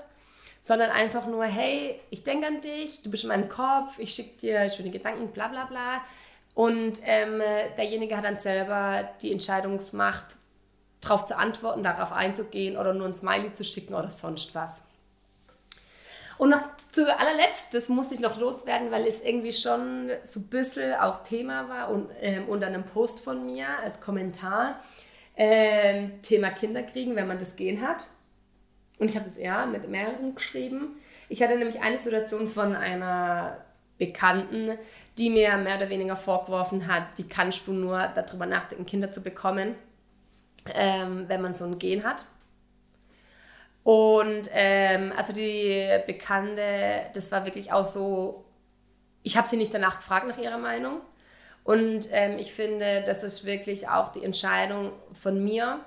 sondern 0.61 0.91
einfach 0.91 1.27
nur, 1.27 1.43
hey, 1.45 1.99
ich 2.09 2.23
denke 2.23 2.47
an 2.47 2.61
dich, 2.61 3.01
du 3.03 3.09
bist 3.09 3.23
in 3.23 3.29
meinem 3.29 3.49
Kopf, 3.49 3.99
ich 3.99 4.13
schicke 4.13 4.37
dir 4.37 4.69
schöne 4.69 4.91
Gedanken, 4.91 5.31
bla 5.31 5.47
bla 5.47 5.65
bla. 5.65 6.01
Und 6.53 7.01
ähm, 7.03 7.41
derjenige 7.77 8.15
hat 8.15 8.23
dann 8.23 8.39
selber 8.39 9.09
die 9.21 9.31
Entscheidungsmacht, 9.31 10.25
darauf 11.01 11.25
zu 11.25 11.37
antworten, 11.37 11.83
darauf 11.83 12.11
einzugehen 12.11 12.77
oder 12.77 12.93
nur 12.93 13.07
ein 13.07 13.15
Smiley 13.15 13.53
zu 13.53 13.63
schicken 13.63 13.93
oder 13.93 14.09
sonst 14.09 14.55
was. 14.55 14.83
Und 16.37 16.49
noch 16.49 16.63
zu 16.91 17.17
allerletzt, 17.17 17.73
das 17.73 17.89
musste 17.89 18.13
ich 18.13 18.19
noch 18.19 18.37
loswerden, 18.37 18.91
weil 18.91 19.05
es 19.05 19.23
irgendwie 19.23 19.53
schon 19.53 20.09
so 20.23 20.39
ein 20.39 20.47
bisschen 20.47 20.93
auch 20.95 21.23
Thema 21.23 21.69
war 21.69 21.89
und 21.89 22.09
ähm, 22.21 22.47
unter 22.49 22.67
einem 22.67 22.83
Post 22.83 23.21
von 23.21 23.45
mir 23.45 23.67
als 23.83 24.01
Kommentar. 24.01 24.79
Ähm, 25.37 26.21
Thema 26.21 26.49
Kinderkriegen, 26.51 27.15
wenn 27.15 27.27
man 27.27 27.39
das 27.39 27.55
Gen 27.55 27.81
hat. 27.81 28.05
Und 28.97 29.09
ich 29.09 29.15
habe 29.15 29.25
das 29.25 29.35
eher 29.35 29.65
mit 29.65 29.89
mehreren 29.89 30.35
geschrieben. 30.35 30.97
Ich 31.27 31.43
hatte 31.43 31.57
nämlich 31.57 31.81
eine 31.81 31.97
Situation 31.97 32.47
von 32.47 32.75
einer 32.75 33.65
Bekannten, 33.97 34.77
die 35.17 35.29
mir 35.29 35.57
mehr 35.57 35.77
oder 35.77 35.89
weniger 35.89 36.15
vorgeworfen 36.15 36.87
hat, 36.87 37.07
wie 37.17 37.27
kannst 37.27 37.67
du 37.67 37.73
nur 37.73 38.09
darüber 38.15 38.45
nachdenken, 38.45 38.85
Kinder 38.85 39.11
zu 39.11 39.21
bekommen, 39.21 39.75
ähm, 40.73 41.25
wenn 41.27 41.41
man 41.41 41.53
so 41.53 41.65
ein 41.65 41.79
Gen 41.79 42.03
hat. 42.03 42.25
Und 43.83 44.49
ähm, 44.51 45.13
also 45.15 45.31
die 45.31 45.87
Bekannte, 46.07 47.09
das 47.13 47.31
war 47.31 47.45
wirklich 47.45 47.71
auch 47.71 47.85
so, 47.85 48.45
ich 49.23 49.37
habe 49.37 49.47
sie 49.47 49.57
nicht 49.57 49.73
danach 49.73 49.97
gefragt 49.97 50.27
nach 50.27 50.37
ihrer 50.37 50.57
Meinung, 50.57 51.01
und 51.65 52.09
ähm, 52.11 52.37
ich 52.37 52.53
finde, 52.53 53.03
das 53.07 53.23
ist 53.23 53.43
wirklich 53.43 53.89
auch 53.89 54.09
die 54.09 54.23
Entscheidung 54.23 54.91
von 55.13 55.43
mir 55.43 55.79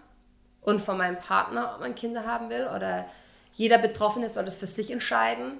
und 0.60 0.80
von 0.80 0.98
meinem 0.98 1.20
Partner, 1.20 1.74
ob 1.74 1.80
man 1.80 1.94
Kinder 1.94 2.26
haben 2.26 2.50
will. 2.50 2.68
Oder 2.74 3.06
jeder 3.52 3.78
Betroffene 3.78 4.28
soll 4.28 4.44
das 4.44 4.58
für 4.58 4.66
sich 4.66 4.90
entscheiden. 4.90 5.52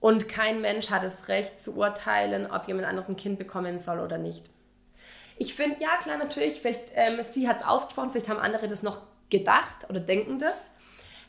Und 0.00 0.28
kein 0.28 0.60
Mensch 0.60 0.90
hat 0.90 1.04
das 1.04 1.28
Recht 1.28 1.62
zu 1.62 1.76
urteilen, 1.76 2.50
ob 2.50 2.66
jemand 2.66 2.88
anderes 2.88 3.08
ein 3.08 3.16
Kind 3.16 3.38
bekommen 3.38 3.78
soll 3.78 4.00
oder 4.00 4.18
nicht. 4.18 4.44
Ich 5.36 5.54
finde, 5.54 5.80
ja 5.80 5.96
klar, 6.02 6.18
natürlich, 6.18 6.60
vielleicht, 6.60 6.90
ähm, 6.94 7.20
sie 7.30 7.48
hat 7.48 7.58
es 7.58 7.64
ausgesprochen, 7.64 8.10
vielleicht 8.10 8.28
haben 8.28 8.40
andere 8.40 8.66
das 8.66 8.82
noch 8.82 9.02
gedacht 9.30 9.88
oder 9.88 10.00
denken 10.00 10.40
das. 10.40 10.68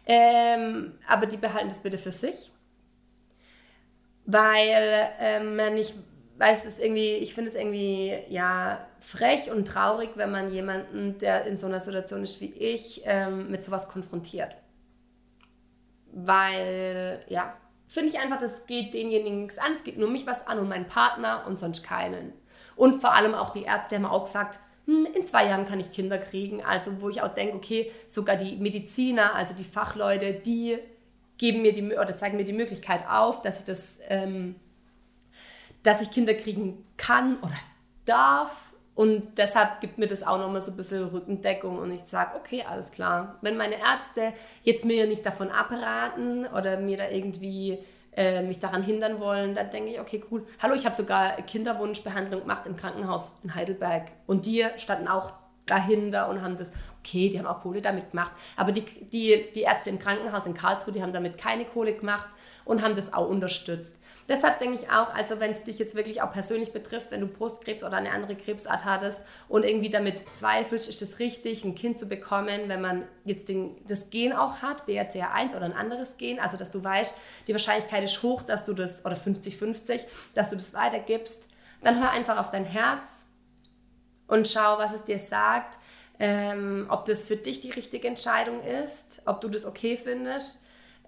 Ähm, 0.08 0.98
aber 1.08 1.28
die 1.28 1.38
behalten 1.38 1.70
das 1.70 1.84
bitte 1.84 2.00
für 2.00 2.12
sich. 2.12 2.52
Weil 4.26 5.12
ähm, 5.20 5.56
man 5.56 5.76
nicht 5.76 5.94
weiß 6.40 6.66
es 6.66 6.80
irgendwie, 6.80 7.16
ich 7.16 7.34
finde 7.34 7.50
es 7.50 7.56
irgendwie 7.56 8.18
ja 8.30 8.88
frech 9.00 9.52
und 9.52 9.68
traurig, 9.68 10.12
wenn 10.16 10.32
man 10.32 10.52
jemanden, 10.52 11.18
der 11.18 11.46
in 11.46 11.58
so 11.58 11.68
einer 11.68 11.82
Situation 11.82 12.24
ist 12.24 12.40
wie 12.40 12.54
ich, 12.54 13.02
ähm, 13.06 13.52
mit 13.52 13.64
sowas 13.64 13.90
konfrontiert. 13.90 14.56
Weil, 16.12 17.24
ja, 17.28 17.54
finde 17.88 18.10
ich 18.10 18.20
einfach, 18.20 18.40
das 18.40 18.66
geht 18.66 18.94
denjenigen 18.94 19.42
nichts 19.42 19.58
an, 19.58 19.74
es 19.74 19.84
geht 19.84 19.98
nur 19.98 20.10
mich 20.10 20.26
was 20.26 20.48
an 20.48 20.60
und 20.60 20.70
meinen 20.70 20.88
Partner 20.88 21.44
und 21.46 21.60
sonst 21.60 21.84
keinen. 21.84 22.32
Und 22.78 23.02
vor 23.02 23.14
allem 23.14 23.36
auch 23.36 23.52
die 23.52 23.64
Ärzte 23.64 23.98
haben 23.98 24.06
auch 24.06 24.24
gesagt, 24.24 24.60
hm, 24.86 25.08
in 25.14 25.26
zwei 25.26 25.46
Jahren 25.46 25.68
kann 25.68 25.82
ich 25.82 25.92
Kinder 25.92 26.18
kriegen. 26.18 26.64
Also 26.64 27.02
wo 27.02 27.10
ich 27.10 27.22
auch 27.22 27.34
denke, 27.34 27.58
okay, 27.58 27.92
sogar 28.08 28.38
die 28.38 28.56
Mediziner, 28.56 29.36
also 29.36 29.54
die 29.54 29.66
Fachleute, 29.66 30.34
die 30.34 30.78
geben 31.38 31.62
mir 31.62 31.74
die 31.74 31.84
oder 31.84 32.16
zeigen 32.16 32.38
mir 32.38 32.46
die 32.46 32.54
Möglichkeit 32.54 33.08
auf, 33.10 33.42
dass 33.42 33.60
ich 33.60 33.66
das 33.66 34.00
ähm, 34.08 34.56
dass 35.84 36.02
ich 36.02 36.12
Kinder 36.12 36.34
kriegen 36.34 36.86
kann 36.98 37.38
oder 37.38 37.56
darf. 38.06 38.74
Und 38.96 39.38
deshalb 39.38 39.80
gibt 39.80 39.98
mir 39.98 40.08
das 40.08 40.24
auch 40.24 40.38
nochmal 40.38 40.60
so 40.62 40.72
ein 40.72 40.78
bisschen 40.78 41.08
Rückendeckung 41.08 41.78
und 41.78 41.92
ich 41.92 42.02
sage, 42.02 42.36
okay, 42.36 42.66
alles 42.68 42.92
klar. 42.92 43.38
Wenn 43.42 43.56
meine 43.56 43.76
Ärzte 43.76 44.34
jetzt 44.64 44.84
mir 44.84 45.08
nicht 45.08 45.26
davon 45.26 45.50
abraten 45.52 46.46
oder 46.48 46.80
mir 46.82 46.98
da 46.98 47.10
irgendwie 47.10 47.78
äh, 48.18 48.42
mich 48.42 48.60
daran 48.60 48.84
hindern 48.84 49.22
wollen, 49.22 49.54
dann 49.54 49.70
denke 49.70 49.92
ich, 49.92 50.02
okay, 50.02 50.22
cool. 50.30 50.46
Hallo, 50.62 50.76
ich 50.76 50.86
habe 50.86 50.98
sogar 50.98 51.38
Kinderwunschbehandlung 51.44 52.42
gemacht 52.42 52.64
im 52.66 52.76
Krankenhaus 52.76 53.38
in 53.44 53.56
Heidelberg 53.56 54.12
und 54.28 54.46
die 54.46 54.66
standen 54.76 55.08
auch 55.08 55.32
dahinter 55.66 56.28
und 56.28 56.42
haben 56.42 56.58
das, 56.58 56.74
okay, 57.00 57.30
die 57.30 57.40
haben 57.40 57.48
auch 57.48 57.62
Kohle 57.62 57.82
damit 57.82 58.12
gemacht, 58.12 58.34
aber 58.58 58.72
die, 58.74 58.82
die, 58.82 59.46
die 59.54 59.62
Ärzte 59.62 59.92
im 59.92 60.00
Krankenhaus 60.00 60.46
in 60.46 60.54
Karlsruhe, 60.54 60.94
die 60.94 61.02
haben 61.02 61.14
damit 61.14 61.38
keine 61.38 61.64
Kohle 61.64 61.94
gemacht 61.94 62.28
und 62.66 62.84
haben 62.84 62.96
das 62.96 63.14
auch 63.14 63.30
unterstützt. 63.30 63.96
Deshalb 64.30 64.60
denke 64.60 64.76
ich 64.76 64.92
auch, 64.92 65.12
also 65.16 65.40
wenn 65.40 65.52
es 65.52 65.64
dich 65.64 65.80
jetzt 65.80 65.96
wirklich 65.96 66.22
auch 66.22 66.32
persönlich 66.32 66.72
betrifft, 66.72 67.10
wenn 67.10 67.20
du 67.20 67.26
Brustkrebs 67.26 67.84
oder 67.84 67.98
eine 67.98 68.12
andere 68.12 68.36
Krebsart 68.36 68.86
hattest 68.86 69.26
und 69.48 69.66
irgendwie 69.66 69.90
damit 69.90 70.24
zweifelst, 70.38 70.88
ist 70.88 71.02
es 71.02 71.18
richtig, 71.18 71.66
ein 71.66 71.74
Kind 71.74 71.98
zu 71.98 72.08
bekommen, 72.08 72.62
wenn 72.68 72.80
man 72.80 73.08
jetzt 73.26 73.50
den, 73.50 73.76
das 73.88 74.12
Gen 74.12 74.32
auch 74.32 74.62
hat, 74.62 74.88
BRCA1 74.88 75.56
oder 75.56 75.66
ein 75.66 75.74
anderes 75.74 76.18
Gen, 76.18 76.40
also 76.40 76.58
dass 76.58 76.70
du 76.70 76.84
weißt, 76.84 77.18
die 77.48 77.54
Wahrscheinlichkeit 77.54 78.04
ist 78.04 78.22
hoch, 78.22 78.44
dass 78.44 78.66
du 78.66 78.74
das, 78.74 79.04
oder 79.04 79.16
50-50, 79.16 80.02
dass 80.36 80.52
du 80.52 80.58
das 80.58 80.76
weitergibst, 80.76 81.44
dann 81.82 82.00
hör 82.00 82.12
einfach 82.12 82.38
auf 82.38 82.52
dein 82.52 82.66
Herz 82.66 83.26
und 84.28 84.48
schau, 84.48 84.78
was 84.78 84.94
es 84.94 85.06
dir 85.06 85.18
sagt, 85.18 85.80
ähm, 86.20 86.86
ob 86.90 87.06
das 87.06 87.26
für 87.26 87.36
dich 87.36 87.62
die 87.62 87.72
richtige 87.72 88.08
Entscheidung 88.08 88.62
ist, 88.62 89.24
ob 89.26 89.42
du 89.42 89.50
das 89.50 89.66
okay 89.66 89.98
findest 89.98 90.59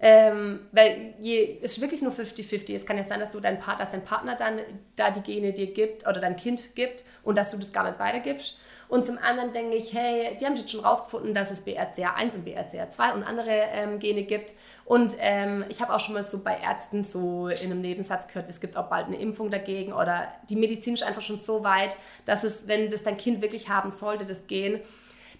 ähm, 0.04 0.66
weil 0.72 1.14
je, 1.20 1.58
es 1.62 1.76
ist 1.76 1.80
wirklich 1.80 2.02
nur 2.02 2.10
50-50. 2.10 2.74
Es 2.74 2.84
kann 2.84 2.96
ja 2.96 3.04
sein, 3.04 3.20
dass 3.20 3.30
du 3.30 3.38
dein 3.38 3.60
Partner, 3.60 3.84
dass 3.84 3.92
dein 3.92 4.04
Partner 4.04 4.34
dann 4.34 4.58
da 4.96 5.12
die 5.12 5.20
Gene 5.20 5.52
dir 5.52 5.72
gibt 5.72 6.08
oder 6.08 6.20
dein 6.20 6.34
Kind 6.34 6.74
gibt 6.74 7.04
und 7.22 7.38
dass 7.38 7.52
du 7.52 7.56
das 7.56 7.72
gar 7.72 7.84
nicht 7.84 8.00
weitergibst. 8.00 8.58
Und 8.88 9.06
zum 9.06 9.16
anderen 9.18 9.52
denke 9.52 9.76
ich, 9.76 9.94
hey, 9.94 10.36
die 10.40 10.44
haben 10.44 10.56
jetzt 10.56 10.72
schon 10.72 10.84
rausgefunden, 10.84 11.34
dass 11.34 11.52
es 11.52 11.64
BRCA1 11.64 12.34
und 12.34 12.48
BRCA2 12.48 13.14
und 13.14 13.22
andere 13.22 13.52
ähm, 13.72 14.00
Gene 14.00 14.24
gibt. 14.24 14.54
Und 14.84 15.16
ähm, 15.20 15.64
ich 15.68 15.80
habe 15.80 15.94
auch 15.94 16.00
schon 16.00 16.14
mal 16.14 16.24
so 16.24 16.42
bei 16.42 16.58
Ärzten 16.58 17.04
so 17.04 17.46
in 17.46 17.70
einem 17.70 17.80
Nebensatz 17.80 18.26
gehört, 18.26 18.48
es 18.48 18.60
gibt 18.60 18.76
auch 18.76 18.88
bald 18.88 19.06
eine 19.06 19.20
Impfung 19.20 19.52
dagegen 19.52 19.92
oder 19.92 20.26
die 20.50 20.56
Medizin 20.56 20.94
ist 20.94 21.04
einfach 21.04 21.22
schon 21.22 21.38
so 21.38 21.62
weit, 21.62 21.96
dass 22.26 22.42
es, 22.42 22.66
wenn 22.66 22.90
das 22.90 23.04
dein 23.04 23.16
Kind 23.16 23.40
wirklich 23.40 23.68
haben 23.68 23.92
sollte, 23.92 24.26
das 24.26 24.48
Gen, 24.48 24.80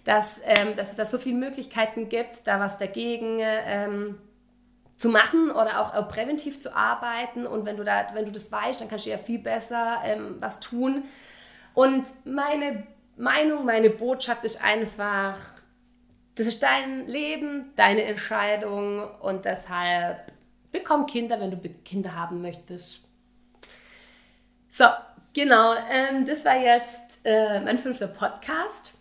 dass, 0.05 0.39
ähm, 0.45 0.77
dass 0.77 0.91
es 0.91 0.95
da 0.95 1.03
so 1.03 1.17
viele 1.17 1.35
Möglichkeiten 1.35 2.07
gibt, 2.07 2.47
da 2.47 2.61
was 2.61 2.79
dagegen 2.79 3.39
ähm, 3.41 4.17
zu 4.97 5.09
machen 5.09 5.51
oder 5.51 5.79
auch, 5.79 6.07
präventiv 6.09 6.61
zu 6.61 6.75
arbeiten. 6.75 7.45
Und 7.45 7.65
wenn 7.65 7.77
du, 7.77 7.83
da, 7.83 8.09
wenn 8.13 8.25
du 8.25 8.31
das 8.31 8.51
weißt, 8.51 8.81
dann 8.81 8.89
kannst 8.89 9.05
du 9.05 9.09
ja 9.09 9.17
viel 9.17 9.39
besser 9.39 10.01
ähm, 10.03 10.37
was 10.39 10.59
tun. 10.59 11.03
Und 11.73 12.05
meine 12.25 12.87
Meinung, 13.17 13.65
meine 13.65 13.89
Botschaft 13.89 14.43
ist 14.43 14.63
einfach, 14.63 15.37
das 16.35 16.47
ist 16.47 16.63
dein 16.63 17.07
Leben, 17.07 17.71
deine 17.75 18.03
Entscheidung 18.03 19.07
und 19.19 19.45
deshalb 19.45 20.31
bekomm 20.71 21.05
Kinder, 21.05 21.39
wenn 21.39 21.51
du 21.51 21.57
Kinder 21.85 22.15
haben 22.15 22.41
möchtest. 22.41 23.07
So, 24.69 24.85
genau, 25.33 25.75
ähm, 25.91 26.25
das 26.25 26.43
war 26.45 26.57
jetzt 26.57 27.21
äh, 27.23 27.59
mein 27.61 27.77
fünfter 27.77 28.07
Podcast. 28.07 28.95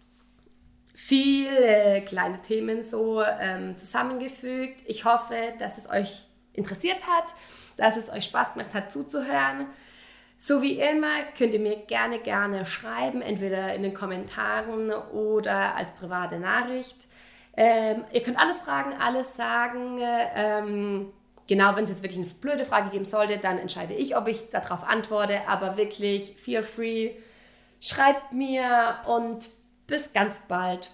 Viele 1.05 2.01
kleine 2.03 2.41
Themen 2.43 2.85
so 2.85 3.25
ähm, 3.25 3.77
zusammengefügt. 3.77 4.85
Ich 4.87 5.05
hoffe, 5.05 5.35
dass 5.59 5.77
es 5.77 5.91
euch 5.91 6.29
interessiert 6.53 7.09
hat, 7.09 7.35
dass 7.77 7.97
es 7.97 8.09
euch 8.09 8.23
Spaß 8.27 8.55
gemacht 8.55 8.73
hat 8.73 8.93
zuzuhören. 8.93 9.67
So 10.39 10.63
wie 10.63 10.79
immer 10.79 11.25
könnt 11.37 11.55
ihr 11.55 11.59
mir 11.59 11.75
gerne, 11.87 12.21
gerne 12.21 12.65
schreiben, 12.67 13.21
entweder 13.21 13.75
in 13.75 13.83
den 13.83 13.95
Kommentaren 13.95 14.93
oder 14.93 15.75
als 15.75 15.91
private 15.97 16.39
Nachricht. 16.39 17.09
Ähm, 17.57 18.05
ihr 18.13 18.23
könnt 18.23 18.39
alles 18.39 18.61
fragen, 18.61 18.93
alles 18.93 19.35
sagen. 19.35 19.99
Ähm, 20.01 21.13
genau, 21.49 21.75
wenn 21.75 21.83
es 21.83 21.91
jetzt 21.91 22.05
wirklich 22.05 22.25
eine 22.25 22.33
blöde 22.33 22.65
Frage 22.65 22.91
geben 22.91 23.07
sollte, 23.07 23.39
dann 23.39 23.59
entscheide 23.59 23.95
ich, 23.95 24.17
ob 24.17 24.29
ich 24.29 24.51
darauf 24.51 24.85
antworte. 24.85 25.49
Aber 25.49 25.77
wirklich, 25.77 26.37
feel 26.41 26.63
free, 26.63 27.11
schreibt 27.81 28.33
mir 28.33 28.99
und 29.07 29.51
bis 29.93 30.13
ganz 30.15 30.41
bald. 30.49 30.93